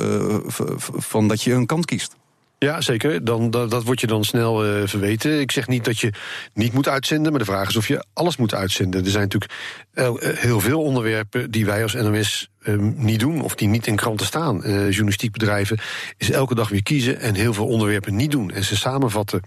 van 0.96 1.28
dat 1.28 1.42
je 1.42 1.52
een 1.52 1.66
kant 1.66 1.84
kiest. 1.84 2.16
Ja, 2.64 2.80
zeker. 2.80 3.24
Dan, 3.24 3.50
dat, 3.50 3.70
dat 3.70 3.84
wordt 3.84 4.00
je 4.00 4.06
dan 4.06 4.24
snel 4.24 4.66
uh, 4.66 4.86
verweten. 4.86 5.40
Ik 5.40 5.50
zeg 5.50 5.68
niet 5.68 5.84
dat 5.84 5.98
je 5.98 6.12
niet 6.54 6.72
moet 6.72 6.88
uitzenden, 6.88 7.30
maar 7.30 7.40
de 7.40 7.46
vraag 7.46 7.68
is 7.68 7.76
of 7.76 7.88
je 7.88 8.04
alles 8.12 8.36
moet 8.36 8.54
uitzenden. 8.54 9.04
Er 9.04 9.10
zijn 9.10 9.22
natuurlijk 9.22 9.52
uh, 9.94 10.10
heel 10.20 10.60
veel 10.60 10.82
onderwerpen 10.82 11.50
die 11.50 11.66
wij 11.66 11.82
als 11.82 11.92
NOS 11.92 12.50
Ehm, 12.64 12.92
niet 12.96 13.20
doen 13.20 13.40
of 13.40 13.54
die 13.54 13.68
niet 13.68 13.86
in 13.86 13.96
kranten 13.96 14.26
staan. 14.26 14.56
Uh, 14.56 14.90
journalistiek 14.90 15.32
bedrijven 15.32 15.78
is 16.16 16.30
elke 16.30 16.54
dag 16.54 16.68
weer 16.68 16.82
kiezen 16.82 17.20
en 17.20 17.34
heel 17.34 17.52
veel 17.52 17.66
onderwerpen 17.66 18.16
niet 18.16 18.30
doen. 18.30 18.50
En 18.50 18.64
ze 18.64 18.76
samenvatten 18.76 19.40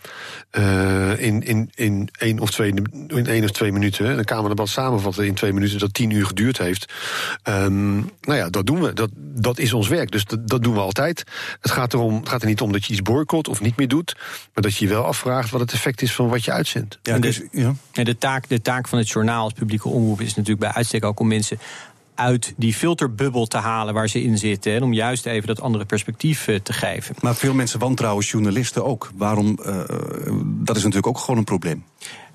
uh, 0.57 1.19
in, 1.19 1.43
in, 1.43 1.71
in, 1.73 2.09
één 2.19 2.39
of 2.39 2.51
twee, 2.51 2.73
in 3.07 3.25
één 3.27 3.43
of 3.43 3.51
twee 3.51 3.71
minuten. 3.71 4.17
Een 4.17 4.25
Kamerdebat 4.25 4.69
samenvatten 4.69 5.25
in 5.25 5.33
twee 5.33 5.53
minuten 5.53 5.79
dat 5.79 5.93
tien 5.93 6.09
uur 6.09 6.25
geduurd 6.25 6.57
heeft. 6.57 6.93
Um, 7.49 7.95
nou 8.21 8.37
ja, 8.39 8.49
dat 8.49 8.65
doen 8.65 8.81
we. 8.81 8.93
Dat, 8.93 9.09
dat 9.17 9.59
is 9.59 9.73
ons 9.73 9.87
werk. 9.87 10.11
Dus 10.11 10.25
dat, 10.25 10.47
dat 10.47 10.63
doen 10.63 10.73
we 10.73 10.79
altijd. 10.79 11.23
Het 11.61 11.71
gaat, 11.71 11.93
erom, 11.93 12.15
het 12.15 12.29
gaat 12.29 12.41
er 12.41 12.47
niet 12.47 12.61
om 12.61 12.71
dat 12.71 12.85
je 12.85 12.91
iets 12.93 13.01
boycott 13.01 13.47
of 13.47 13.61
niet 13.61 13.77
meer 13.77 13.87
doet. 13.87 14.15
Maar 14.53 14.63
dat 14.63 14.75
je 14.75 14.85
je 14.85 14.91
wel 14.91 15.03
afvraagt 15.03 15.49
wat 15.49 15.61
het 15.61 15.73
effect 15.73 16.01
is 16.01 16.13
van 16.13 16.27
wat 16.29 16.45
je 16.45 16.51
uitzendt. 16.51 16.99
Ja, 17.03 17.19
dus, 17.19 17.41
ja. 17.51 17.73
de, 17.91 18.17
taak, 18.17 18.49
de 18.49 18.61
taak 18.61 18.87
van 18.87 18.97
het 18.97 19.09
journaal 19.09 19.43
als 19.43 19.53
publieke 19.53 19.89
omroep 19.89 20.21
is 20.21 20.35
natuurlijk 20.35 20.59
bij 20.59 20.71
uitstek 20.71 21.05
ook 21.05 21.19
om 21.19 21.27
mensen 21.27 21.59
uit 22.17 22.53
die 22.57 22.73
filterbubbel 22.73 23.45
te 23.45 23.57
halen 23.57 23.93
waar 23.93 24.09
ze 24.09 24.23
in 24.23 24.37
zitten. 24.37 24.73
En 24.73 24.83
om 24.83 24.93
juist 24.93 25.25
even 25.25 25.47
dat 25.47 25.61
andere 25.61 25.85
perspectief 25.85 26.47
eh, 26.47 26.55
te 26.55 26.73
geven. 26.73 27.15
Maar 27.21 27.35
veel 27.35 27.53
mensen 27.53 27.79
wantrouwen 27.79 28.25
journalisten 28.25 28.85
ook. 28.85 29.11
Waarom? 29.15 29.59
Uh, 29.65 29.79
dat 30.43 30.75
is 30.75 30.83
natuurlijk 30.83 31.07
ook 31.07 31.17
gewoon 31.17 31.37
een 31.37 31.43
probleem. 31.43 31.83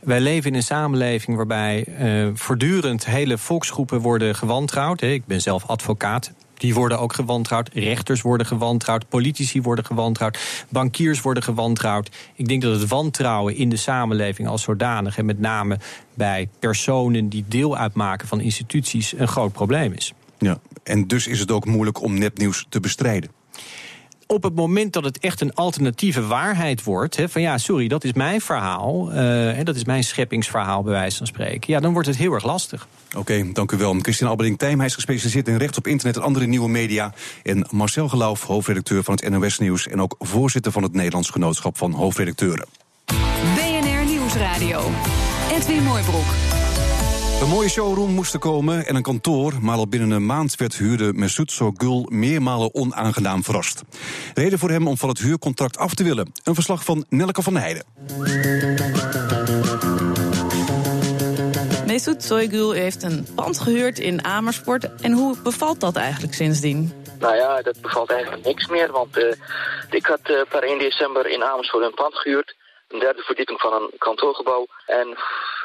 Wij 0.01 0.21
leven 0.21 0.51
in 0.51 0.57
een 0.57 0.63
samenleving 0.63 1.37
waarbij 1.37 1.87
uh, 2.01 2.31
voortdurend 2.35 3.07
hele 3.07 3.39
volksgroepen 3.39 4.01
worden 4.01 4.35
gewantrouwd. 4.35 5.03
Ik 5.03 5.27
ben 5.27 5.41
zelf 5.41 5.67
advocaat. 5.67 6.33
Die 6.63 6.75
worden 6.75 6.99
ook 6.99 7.13
gewantrouwd. 7.13 7.71
Rechters 7.73 8.23
worden 8.23 8.47
gewantrouwd. 8.47 9.09
Politici 9.09 9.63
worden 9.63 9.85
gewantrouwd. 9.85 10.65
Bankiers 10.69 11.21
worden 11.21 11.43
gewantrouwd. 11.43 12.11
Ik 12.35 12.49
denk 12.49 12.63
dat 12.63 12.81
het 12.81 12.89
wantrouwen 12.89 13.57
in 13.57 13.69
de 13.69 13.77
samenleving 13.77 14.49
als 14.49 14.63
zodanig, 14.63 15.19
en 15.19 15.25
met 15.25 15.39
name 15.39 15.79
bij 16.15 16.49
personen 16.59 17.29
die 17.29 17.45
deel 17.49 17.77
uitmaken 17.77 18.29
van 18.29 18.41
instituties, 18.41 19.13
een 19.17 19.29
groot 19.29 19.53
probleem 19.53 19.93
is. 19.93 20.13
Ja, 20.39 20.59
en 20.83 21.07
dus 21.07 21.27
is 21.27 21.41
het 21.41 21.51
ook 21.51 21.65
moeilijk 21.65 22.03
om 22.03 22.19
nepnieuws 22.19 22.67
te 22.69 22.81
bestrijden 22.81 23.42
op 24.33 24.43
het 24.43 24.55
moment 24.55 24.93
dat 24.93 25.05
het 25.05 25.19
echt 25.19 25.41
een 25.41 25.55
alternatieve 25.55 26.27
waarheid 26.27 26.83
wordt, 26.83 27.17
hè, 27.17 27.29
van 27.29 27.43
ja, 27.43 27.59
sorry, 27.59 27.89
dat 27.89 28.05
is 28.05 28.13
mijn 28.13 28.41
verhaal, 28.41 29.13
uh, 29.13 29.65
dat 29.65 29.77
is 29.77 29.85
mijn 29.85 30.05
scheppingsverhaal, 30.05 30.83
bij 30.83 30.93
wijze 30.93 31.17
van 31.17 31.27
spreken, 31.27 31.73
ja, 31.73 31.81
dan 31.81 31.93
wordt 31.93 32.09
het 32.09 32.17
heel 32.17 32.33
erg 32.33 32.45
lastig. 32.45 32.89
Oké, 33.17 33.53
dank 33.53 33.73
u 33.73 33.77
wel. 33.77 33.97
Christian 34.01 34.31
Alberding-Tijm, 34.31 34.77
hij 34.77 34.87
is 34.87 34.95
gespecialiseerd 34.95 35.49
in 35.49 35.57
recht 35.57 35.77
op 35.77 35.87
internet 35.87 36.17
en 36.17 36.23
andere 36.23 36.47
nieuwe 36.47 36.69
media. 36.69 37.13
En 37.43 37.67
Marcel 37.71 38.09
Geloof, 38.09 38.43
hoofdredacteur 38.43 39.03
van 39.03 39.15
het 39.15 39.29
NOS 39.29 39.59
Nieuws 39.59 39.89
en 39.89 40.01
ook 40.01 40.15
voorzitter 40.19 40.73
van 40.73 40.83
het 40.83 40.93
Nederlands 40.93 41.31
Genootschap 41.31 41.79
van 41.79 41.93
Hoofdredacteuren. 41.93 42.67
BNR 43.55 44.05
Nieuwsradio. 44.05 44.91
Edwin 45.51 45.83
Mooibroek. 45.83 46.52
Een 47.43 47.49
mooie 47.49 47.69
showroom 47.69 48.11
moest 48.11 48.35
er 48.35 48.41
komen 48.41 48.87
en 48.87 48.95
een 48.95 49.03
kantoor, 49.03 49.53
maar 49.61 49.77
al 49.77 49.89
binnen 49.89 50.11
een 50.11 50.27
maand 50.27 50.57
werd 50.57 50.75
huurder 50.75 51.15
Mesut 51.15 51.51
Sogul 51.51 52.07
meermalen 52.09 52.75
onaangenaam 52.75 53.45
verrast. 53.45 53.83
Reden 54.35 54.59
voor 54.59 54.71
hem 54.71 54.89
om 54.89 54.97
van 54.97 55.09
het 55.09 55.19
huurcontract 55.19 55.79
af 55.79 55.95
te 55.95 56.05
willen. 56.05 56.33
Een 56.45 56.55
verslag 56.55 56.85
van 56.85 57.05
Nelke 57.09 57.43
van 57.43 57.53
der 57.53 57.63
Heijden. 57.63 57.85
Mesut 61.87 62.25
Soygul 62.25 62.73
heeft 62.73 63.03
een 63.03 63.27
pand 63.35 63.59
gehuurd 63.59 63.99
in 63.99 64.25
Amersfoort. 64.25 64.95
En 65.01 65.13
hoe 65.13 65.37
bevalt 65.43 65.81
dat 65.81 65.97
eigenlijk 65.97 66.35
sindsdien? 66.35 66.93
Nou 67.19 67.35
ja, 67.35 67.63
dat 67.63 67.81
bevalt 67.81 68.11
eigenlijk 68.11 68.45
niks 68.45 68.67
meer. 68.67 68.93
Want 68.93 69.19
uh, 69.19 69.33
ik 69.91 70.07
had 70.07 70.21
uh, 70.31 70.41
per 70.49 70.63
1 70.63 70.79
december 70.79 71.27
in 71.27 71.43
Amersfoort 71.43 71.85
een 71.85 71.95
pand 71.95 72.15
gehuurd. 72.15 72.55
Een 72.89 72.99
derde 72.99 73.23
verdieping 73.23 73.61
van 73.61 73.73
een 73.73 73.91
kantoorgebouw. 73.99 74.67
En 74.87 75.17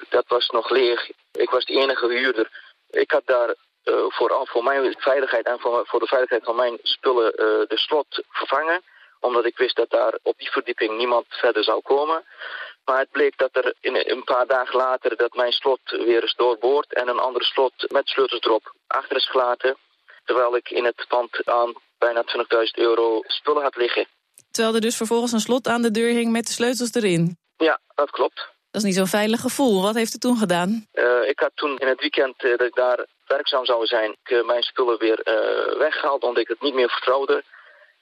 dat 0.09 0.27
was 0.27 0.49
nog 0.49 0.69
leeg. 0.69 1.09
Ik 1.31 1.49
was 1.49 1.65
de 1.65 1.73
enige 1.73 2.07
huurder. 2.07 2.49
Ik 2.89 3.11
had 3.11 3.25
daar 3.25 3.49
uh, 3.49 4.05
vooral 4.07 4.45
voor 4.45 4.63
mijn 4.63 4.95
veiligheid 4.97 5.45
en 5.45 5.59
voor, 5.59 5.85
voor 5.87 5.99
de 5.99 6.07
veiligheid 6.07 6.43
van 6.43 6.55
mijn 6.55 6.77
spullen 6.81 7.31
de 7.67 7.77
slot 7.77 8.23
vervangen. 8.29 8.81
Omdat 9.19 9.45
ik 9.45 9.57
wist 9.57 9.75
dat 9.75 9.89
daar 9.89 10.17
op 10.21 10.37
die 10.37 10.51
verdieping 10.51 10.97
niemand 10.97 11.25
verder 11.29 11.63
zou 11.63 11.81
komen. 11.81 12.25
Maar 12.85 12.99
het 12.99 13.11
bleek 13.11 13.37
dat 13.37 13.55
er 13.55 13.73
in 13.79 13.95
een 13.95 14.23
paar 14.23 14.47
dagen 14.47 14.77
later 14.77 15.17
dat 15.17 15.35
mijn 15.35 15.51
slot 15.51 15.79
weer 15.83 16.23
is 16.23 16.33
doorboord 16.35 16.93
en 16.93 17.07
een 17.07 17.19
andere 17.19 17.45
slot 17.45 17.73
met 17.87 18.07
sleutels 18.07 18.41
erop 18.41 18.73
achter 18.87 19.15
is 19.15 19.29
gelaten. 19.29 19.77
Terwijl 20.25 20.55
ik 20.55 20.69
in 20.69 20.85
het 20.85 21.05
pand 21.07 21.45
aan 21.45 21.73
bijna 21.97 22.23
20.000 22.23 22.33
euro 22.73 23.21
spullen 23.25 23.63
had 23.63 23.75
liggen. 23.75 24.07
Terwijl 24.51 24.75
er 24.75 24.81
dus 24.81 24.95
vervolgens 24.95 25.31
een 25.31 25.39
slot 25.39 25.67
aan 25.67 25.81
de 25.81 25.91
deur 25.91 26.09
hing 26.09 26.31
met 26.31 26.45
de 26.45 26.51
sleutels 26.51 26.93
erin? 26.93 27.37
Ja, 27.57 27.79
dat 27.95 28.09
klopt. 28.09 28.55
Dat 28.77 28.85
is 28.85 28.91
niet 28.95 29.01
zo'n 29.03 29.19
veilig 29.19 29.41
gevoel. 29.41 29.81
Wat 29.81 29.95
heeft 29.95 30.15
u 30.15 30.17
toen 30.17 30.37
gedaan? 30.37 30.87
Uh, 30.93 31.29
ik 31.29 31.39
had 31.39 31.51
toen 31.55 31.77
in 31.77 31.87
het 31.87 31.99
weekend 31.99 32.43
uh, 32.43 32.57
dat 32.57 32.67
ik 32.67 32.75
daar 32.75 33.05
werkzaam 33.27 33.65
zou 33.65 33.85
zijn, 33.85 34.11
ik, 34.23 34.29
uh, 34.29 34.45
mijn 34.45 34.63
spullen 34.63 34.99
weer 34.99 35.19
weggehaald 35.77 36.23
omdat 36.23 36.41
ik 36.41 36.47
het 36.47 36.61
niet 36.61 36.73
meer 36.73 36.89
vertrouwde. 36.89 37.43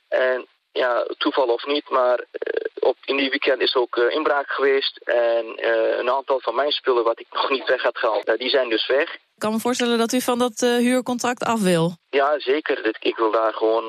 En 0.08 0.48
ja, 0.72 1.06
toeval 1.18 1.48
of 1.48 1.66
niet, 1.66 1.90
maar 1.90 2.20
uh, 2.20 2.90
op, 2.90 2.98
in 3.06 3.18
die 3.18 3.30
weekend 3.30 3.62
is 3.62 3.76
ook 3.76 3.96
uh, 3.96 4.16
inbraak 4.16 4.48
geweest. 4.48 4.98
En 5.04 5.46
uh, 5.46 5.98
een 5.98 6.10
aantal 6.10 6.40
van 6.40 6.56
mijn 6.56 6.72
spullen 6.72 7.04
wat 7.04 7.20
ik 7.20 7.28
nog 7.40 7.50
niet 7.50 7.68
weg 7.68 7.82
had 7.82 7.98
gehaald, 7.98 8.38
die 8.38 8.50
zijn 8.50 8.70
dus 8.70 8.88
weg. 8.88 9.14
Ik 9.14 9.42
kan 9.42 9.52
me 9.52 9.60
voorstellen 9.60 9.98
dat 9.98 10.14
u 10.14 10.22
van 10.22 10.40
dat 10.40 10.60
huurcontract 10.60 11.44
af 11.44 11.62
wil. 11.62 11.96
Ja, 12.10 12.40
zeker. 12.40 12.96
Ik 13.00 13.16
wil 13.16 13.32
daar 13.32 13.54
gewoon 13.54 13.84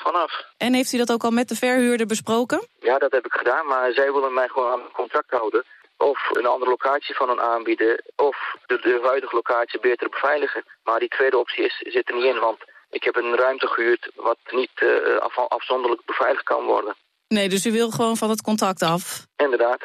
vanaf. 0.00 0.44
En 0.56 0.74
heeft 0.74 0.92
u 0.92 0.98
dat 0.98 1.12
ook 1.12 1.24
al 1.24 1.30
met 1.30 1.48
de 1.48 1.54
verhuurder 1.54 2.06
besproken? 2.06 2.66
Ja, 2.80 2.98
dat 2.98 3.12
heb 3.12 3.26
ik 3.26 3.32
gedaan, 3.32 3.66
maar 3.66 3.92
zij 3.92 4.12
willen 4.12 4.34
mij 4.34 4.48
gewoon 4.48 4.72
aan 4.72 4.82
het 4.82 4.92
contract 4.92 5.30
houden. 5.30 5.64
Of 6.00 6.30
een 6.32 6.46
andere 6.46 6.70
locatie 6.70 7.14
van 7.14 7.28
hen 7.28 7.40
aanbieden, 7.40 8.02
of 8.16 8.36
de, 8.66 8.76
de 8.80 9.00
huidige 9.02 9.34
locatie 9.34 9.80
beter 9.80 10.08
beveiligen. 10.08 10.64
Maar 10.82 10.98
die 10.98 11.08
tweede 11.08 11.38
optie 11.38 11.64
is, 11.64 11.76
zit 11.78 12.08
er 12.08 12.14
niet 12.14 12.24
in, 12.24 12.38
want 12.38 12.58
ik 12.90 13.04
heb 13.04 13.16
een 13.16 13.36
ruimte 13.36 13.66
gehuurd 13.66 14.10
wat 14.14 14.38
niet 14.50 14.70
uh, 14.80 15.16
af, 15.16 15.38
afzonderlijk 15.38 16.02
beveiligd 16.04 16.44
kan 16.44 16.64
worden. 16.64 16.94
Nee, 17.28 17.48
dus 17.48 17.66
u 17.66 17.72
wil 17.72 17.90
gewoon 17.90 18.16
van 18.16 18.30
het 18.30 18.42
contract 18.42 18.82
af? 18.82 19.26
Inderdaad. 19.36 19.82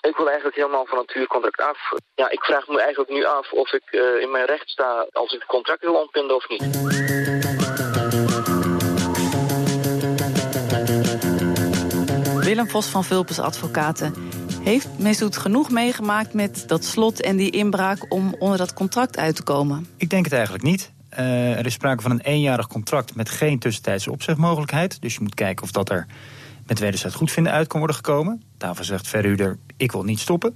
Ik 0.00 0.16
wil 0.16 0.26
eigenlijk 0.26 0.56
helemaal 0.56 0.86
van 0.86 0.98
het 0.98 1.12
huurcontract 1.12 1.60
af. 1.60 1.78
Ja, 2.14 2.30
ik 2.30 2.44
vraag 2.44 2.66
me 2.68 2.80
eigenlijk 2.80 3.10
nu 3.10 3.24
af 3.24 3.52
of 3.52 3.72
ik 3.72 3.82
uh, 3.90 4.20
in 4.20 4.30
mijn 4.30 4.44
recht 4.44 4.68
sta 4.68 5.06
als 5.12 5.32
ik 5.32 5.40
het 5.40 5.48
contract 5.48 5.80
wil 5.80 5.94
ontbinden 5.94 6.36
of 6.36 6.48
niet. 6.48 6.62
Willem 12.44 12.68
Vos 12.68 12.86
van 12.86 13.04
Vulpes 13.04 13.38
Advocaten. 13.38 14.37
Heeft 14.68 14.98
Mesut 14.98 15.36
genoeg 15.36 15.70
meegemaakt 15.70 16.34
met 16.34 16.64
dat 16.66 16.84
slot 16.84 17.20
en 17.20 17.36
die 17.36 17.50
inbraak 17.50 18.12
om 18.12 18.34
onder 18.38 18.58
dat 18.58 18.74
contract 18.74 19.16
uit 19.16 19.36
te 19.36 19.42
komen? 19.42 19.86
Ik 19.96 20.10
denk 20.10 20.24
het 20.24 20.32
eigenlijk 20.32 20.64
niet. 20.64 20.92
Uh, 21.18 21.58
er 21.58 21.66
is 21.66 21.72
sprake 21.72 22.02
van 22.02 22.10
een 22.10 22.20
eenjarig 22.20 22.66
contract 22.66 23.14
met 23.14 23.30
geen 23.30 23.58
tussentijdse 23.58 24.10
opzegmogelijkheid. 24.10 25.00
Dus 25.00 25.14
je 25.14 25.20
moet 25.20 25.34
kijken 25.34 25.64
of 25.64 25.70
dat 25.70 25.90
er 25.90 26.06
met 26.66 26.78
wederzijds 26.78 27.16
goedvinden 27.16 27.52
uit 27.52 27.66
kan 27.66 27.78
worden 27.78 27.96
gekomen. 27.96 28.42
Daarvoor 28.56 28.84
zegt 28.84 29.08
verhuurder, 29.08 29.58
ik 29.76 29.92
wil 29.92 30.02
niet 30.02 30.18
stoppen. 30.18 30.54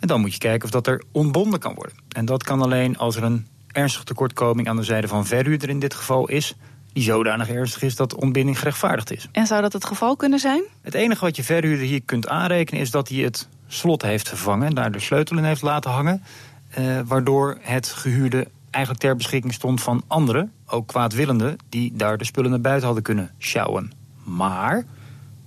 En 0.00 0.08
dan 0.08 0.20
moet 0.20 0.32
je 0.32 0.38
kijken 0.38 0.64
of 0.64 0.70
dat 0.70 0.86
er 0.86 1.02
ontbonden 1.12 1.60
kan 1.60 1.74
worden. 1.74 1.96
En 2.08 2.24
dat 2.24 2.42
kan 2.42 2.62
alleen 2.62 2.98
als 2.98 3.16
er 3.16 3.22
een 3.22 3.46
ernstige 3.66 4.04
tekortkoming 4.04 4.68
aan 4.68 4.76
de 4.76 4.82
zijde 4.82 5.08
van 5.08 5.26
verhuurder 5.26 5.68
in 5.68 5.78
dit 5.78 5.94
geval 5.94 6.28
is 6.28 6.54
die 6.92 7.02
zodanig 7.02 7.48
ernstig 7.48 7.82
is 7.82 7.96
dat 7.96 8.14
ontbinding 8.14 8.58
gerechtvaardigd 8.58 9.12
is. 9.12 9.28
En 9.32 9.46
zou 9.46 9.62
dat 9.62 9.72
het 9.72 9.84
geval 9.84 10.16
kunnen 10.16 10.38
zijn? 10.38 10.62
Het 10.82 10.94
enige 10.94 11.24
wat 11.24 11.36
je 11.36 11.44
verhuurder 11.44 11.86
hier 11.86 12.02
kunt 12.02 12.28
aanrekenen 12.28 12.80
is 12.80 12.90
dat 12.90 13.08
hij 13.08 13.18
het 13.18 13.48
slot 13.66 14.02
heeft 14.02 14.28
vervangen 14.28 14.66
en 14.66 14.74
daar 14.74 14.92
de 14.92 15.00
sleutel 15.00 15.36
in 15.36 15.44
heeft 15.44 15.62
laten 15.62 15.90
hangen, 15.90 16.22
eh, 16.70 17.00
waardoor 17.04 17.58
het 17.60 17.88
gehuurde 17.88 18.46
eigenlijk 18.70 19.04
ter 19.04 19.16
beschikking 19.16 19.52
stond 19.52 19.82
van 19.82 20.02
anderen, 20.06 20.52
ook 20.66 20.86
kwaadwillenden, 20.86 21.56
die 21.68 21.92
daar 21.94 22.18
de 22.18 22.24
spullen 22.24 22.50
naar 22.50 22.60
buiten 22.60 22.84
hadden 22.84 23.02
kunnen 23.04 23.30
sjouwen. 23.38 23.92
Maar 24.24 24.84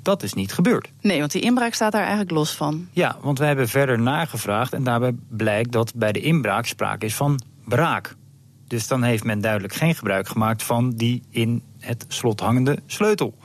dat 0.01 0.23
is 0.23 0.33
niet 0.33 0.53
gebeurd. 0.53 0.91
Nee, 1.01 1.19
want 1.19 1.31
die 1.31 1.41
inbraak 1.41 1.73
staat 1.73 1.91
daar 1.91 2.01
eigenlijk 2.01 2.31
los 2.31 2.51
van. 2.51 2.87
Ja, 2.91 3.17
want 3.21 3.37
wij 3.37 3.47
hebben 3.47 3.67
verder 3.67 3.99
nagevraagd 3.99 4.73
en 4.73 4.83
daarbij 4.83 5.15
blijkt 5.27 5.71
dat 5.71 5.93
bij 5.95 6.11
de 6.11 6.21
inbraak 6.21 6.65
sprake 6.65 7.05
is 7.05 7.15
van 7.15 7.41
braak. 7.63 8.15
Dus 8.67 8.87
dan 8.87 9.03
heeft 9.03 9.23
men 9.23 9.41
duidelijk 9.41 9.73
geen 9.73 9.95
gebruik 9.95 10.27
gemaakt 10.27 10.63
van 10.63 10.89
die 10.89 11.23
in 11.29 11.63
het 11.79 12.05
slot 12.07 12.39
hangende 12.39 12.79
sleutel. 12.85 13.37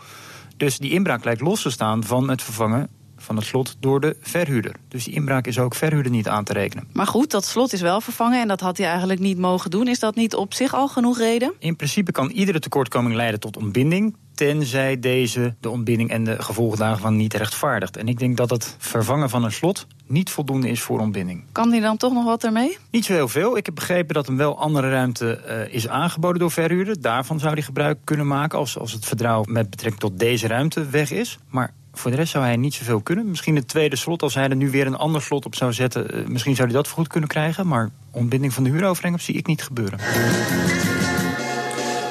Dus 0.57 0.79
die 0.79 0.91
inbraak 0.91 1.25
lijkt 1.25 1.41
los 1.41 1.63
te 1.63 1.71
staan 1.71 2.05
van 2.05 2.29
het 2.29 2.43
vervangen 2.43 2.89
van 3.17 3.37
het 3.37 3.45
slot 3.45 3.77
door 3.81 4.01
de 4.01 4.17
verhuurder. 4.21 4.75
Dus 4.89 5.05
die 5.05 5.15
inbraak 5.15 5.47
is 5.47 5.59
ook 5.59 5.75
verhuurder 5.75 6.13
niet 6.13 6.29
aan 6.29 6.45
te 6.45 6.53
rekenen. 6.53 6.89
Maar 6.93 7.07
goed, 7.07 7.31
dat 7.31 7.45
slot 7.45 7.73
is 7.73 7.81
wel 7.81 8.01
vervangen 8.01 8.41
en 8.41 8.49
dat 8.49 8.61
had 8.61 8.77
hij 8.77 8.87
eigenlijk 8.87 9.21
niet 9.21 9.39
mogen 9.39 9.71
doen. 9.71 9.89
Is 9.89 9.99
dat 9.99 10.15
niet 10.15 10.35
op 10.35 10.55
zich 10.55 10.75
al 10.75 10.89
genoeg 10.89 11.19
reden? 11.19 11.53
In 11.59 11.77
principe 11.77 12.13
kan 12.13 12.31
iedere 12.31 12.59
tekortkoming 12.59 13.15
leiden 13.15 13.41
tot 13.41 13.57
ontbinding 13.57 14.17
tenzij 14.39 14.99
deze 14.99 15.55
de 15.61 15.71
ontbinding 15.71 16.11
en 16.11 16.25
de 16.25 16.43
gevolgen 16.43 16.79
daarvan 16.79 17.17
niet 17.17 17.35
rechtvaardigt. 17.35 17.97
En 17.97 18.09
ik 18.09 18.19
denk 18.19 18.37
dat 18.37 18.51
het 18.51 18.77
vervangen 18.79 19.31
van 19.31 19.45
een 19.45 19.53
slot 19.53 19.87
niet 20.07 20.31
voldoende 20.31 20.69
is 20.69 20.81
voor 20.81 21.01
ontbinding. 21.01 21.45
Kan 21.53 21.71
hij 21.71 21.81
dan 21.81 21.97
toch 21.97 22.13
nog 22.13 22.25
wat 22.25 22.45
ermee? 22.45 22.79
Niet 22.91 23.05
zo 23.05 23.13
heel 23.13 23.29
veel. 23.29 23.57
Ik 23.57 23.67
heb 23.67 23.75
begrepen 23.75 24.15
dat 24.15 24.27
hem 24.27 24.37
wel 24.37 24.59
andere 24.59 24.91
ruimte 24.91 25.41
uh, 25.49 25.75
is 25.75 25.89
aangeboden 25.89 26.39
door 26.39 26.51
verhuurder. 26.51 27.01
Daarvan 27.01 27.39
zou 27.39 27.53
hij 27.53 27.63
gebruik 27.63 27.99
kunnen 28.05 28.27
maken 28.27 28.59
als, 28.59 28.79
als 28.79 28.93
het 28.93 29.05
vertrouwen 29.05 29.53
met 29.53 29.71
betrekking 29.71 30.01
tot 30.01 30.19
deze 30.19 30.47
ruimte 30.47 30.87
weg 30.87 31.11
is. 31.11 31.39
Maar 31.49 31.73
voor 31.93 32.11
de 32.11 32.17
rest 32.17 32.33
zou 32.33 32.45
hij 32.45 32.57
niet 32.57 32.75
zoveel 32.75 33.01
kunnen. 33.01 33.29
Misschien 33.29 33.57
het 33.57 33.69
tweede 33.69 33.97
slot, 33.97 34.23
als 34.23 34.35
hij 34.35 34.49
er 34.49 34.57
nu 34.57 34.71
weer 34.71 34.87
een 34.87 34.97
ander 34.97 35.23
slot 35.23 35.47
op 35.47 35.55
zou 35.55 35.73
zetten... 35.73 36.17
Uh, 36.17 36.27
misschien 36.27 36.55
zou 36.55 36.69
hij 36.69 36.77
dat 36.77 36.89
goed 36.89 37.09
kunnen 37.09 37.29
krijgen. 37.29 37.67
Maar 37.67 37.91
ontbinding 38.11 38.53
van 38.53 38.65
de 38.65 38.71
huurovereenkomst 38.71 39.27
zie 39.27 39.37
ik 39.37 39.47
niet 39.47 39.63
gebeuren. 39.63 39.99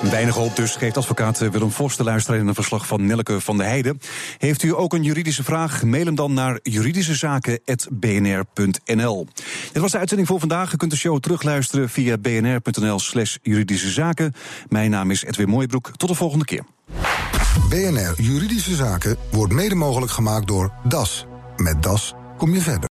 Weinig 0.01 0.35
hoop 0.35 0.55
dus, 0.55 0.75
geeft 0.75 0.97
advocaat 0.97 1.39
Willem 1.39 1.71
Vos 1.71 1.97
de 1.97 2.03
luisteraar 2.03 2.39
in 2.39 2.47
een 2.47 2.53
verslag 2.53 2.87
van 2.87 3.05
Nelke 3.05 3.41
van 3.41 3.57
der 3.57 3.65
Heijden. 3.65 3.99
Heeft 4.37 4.63
u 4.63 4.75
ook 4.75 4.93
een 4.93 5.03
juridische 5.03 5.43
vraag? 5.43 5.83
Mail 5.83 6.05
hem 6.05 6.15
dan 6.15 6.33
naar 6.33 6.59
juridischezaken.bnr.nl. 6.63 9.27
Dit 9.71 9.81
was 9.81 9.91
de 9.91 9.97
uitzending 9.97 10.27
voor 10.27 10.39
vandaag. 10.39 10.73
U 10.73 10.77
kunt 10.77 10.91
de 10.91 10.97
show 10.97 11.19
terugluisteren 11.19 11.89
via 11.89 12.17
bnr.nl 12.17 12.99
slash 12.99 13.35
juridische 13.41 13.89
zaken. 13.89 14.33
Mijn 14.69 14.89
naam 14.89 15.11
is 15.11 15.23
Edwin 15.23 15.49
Mooijbroek. 15.49 15.91
Tot 15.95 16.09
de 16.09 16.15
volgende 16.15 16.45
keer. 16.45 16.63
BNR 17.69 18.13
Juridische 18.17 18.75
Zaken 18.75 19.17
wordt 19.31 19.53
mede 19.53 19.75
mogelijk 19.75 20.11
gemaakt 20.11 20.47
door 20.47 20.71
DAS. 20.83 21.25
Met 21.55 21.83
DAS 21.83 22.13
kom 22.37 22.53
je 22.53 22.61
verder. 22.61 22.85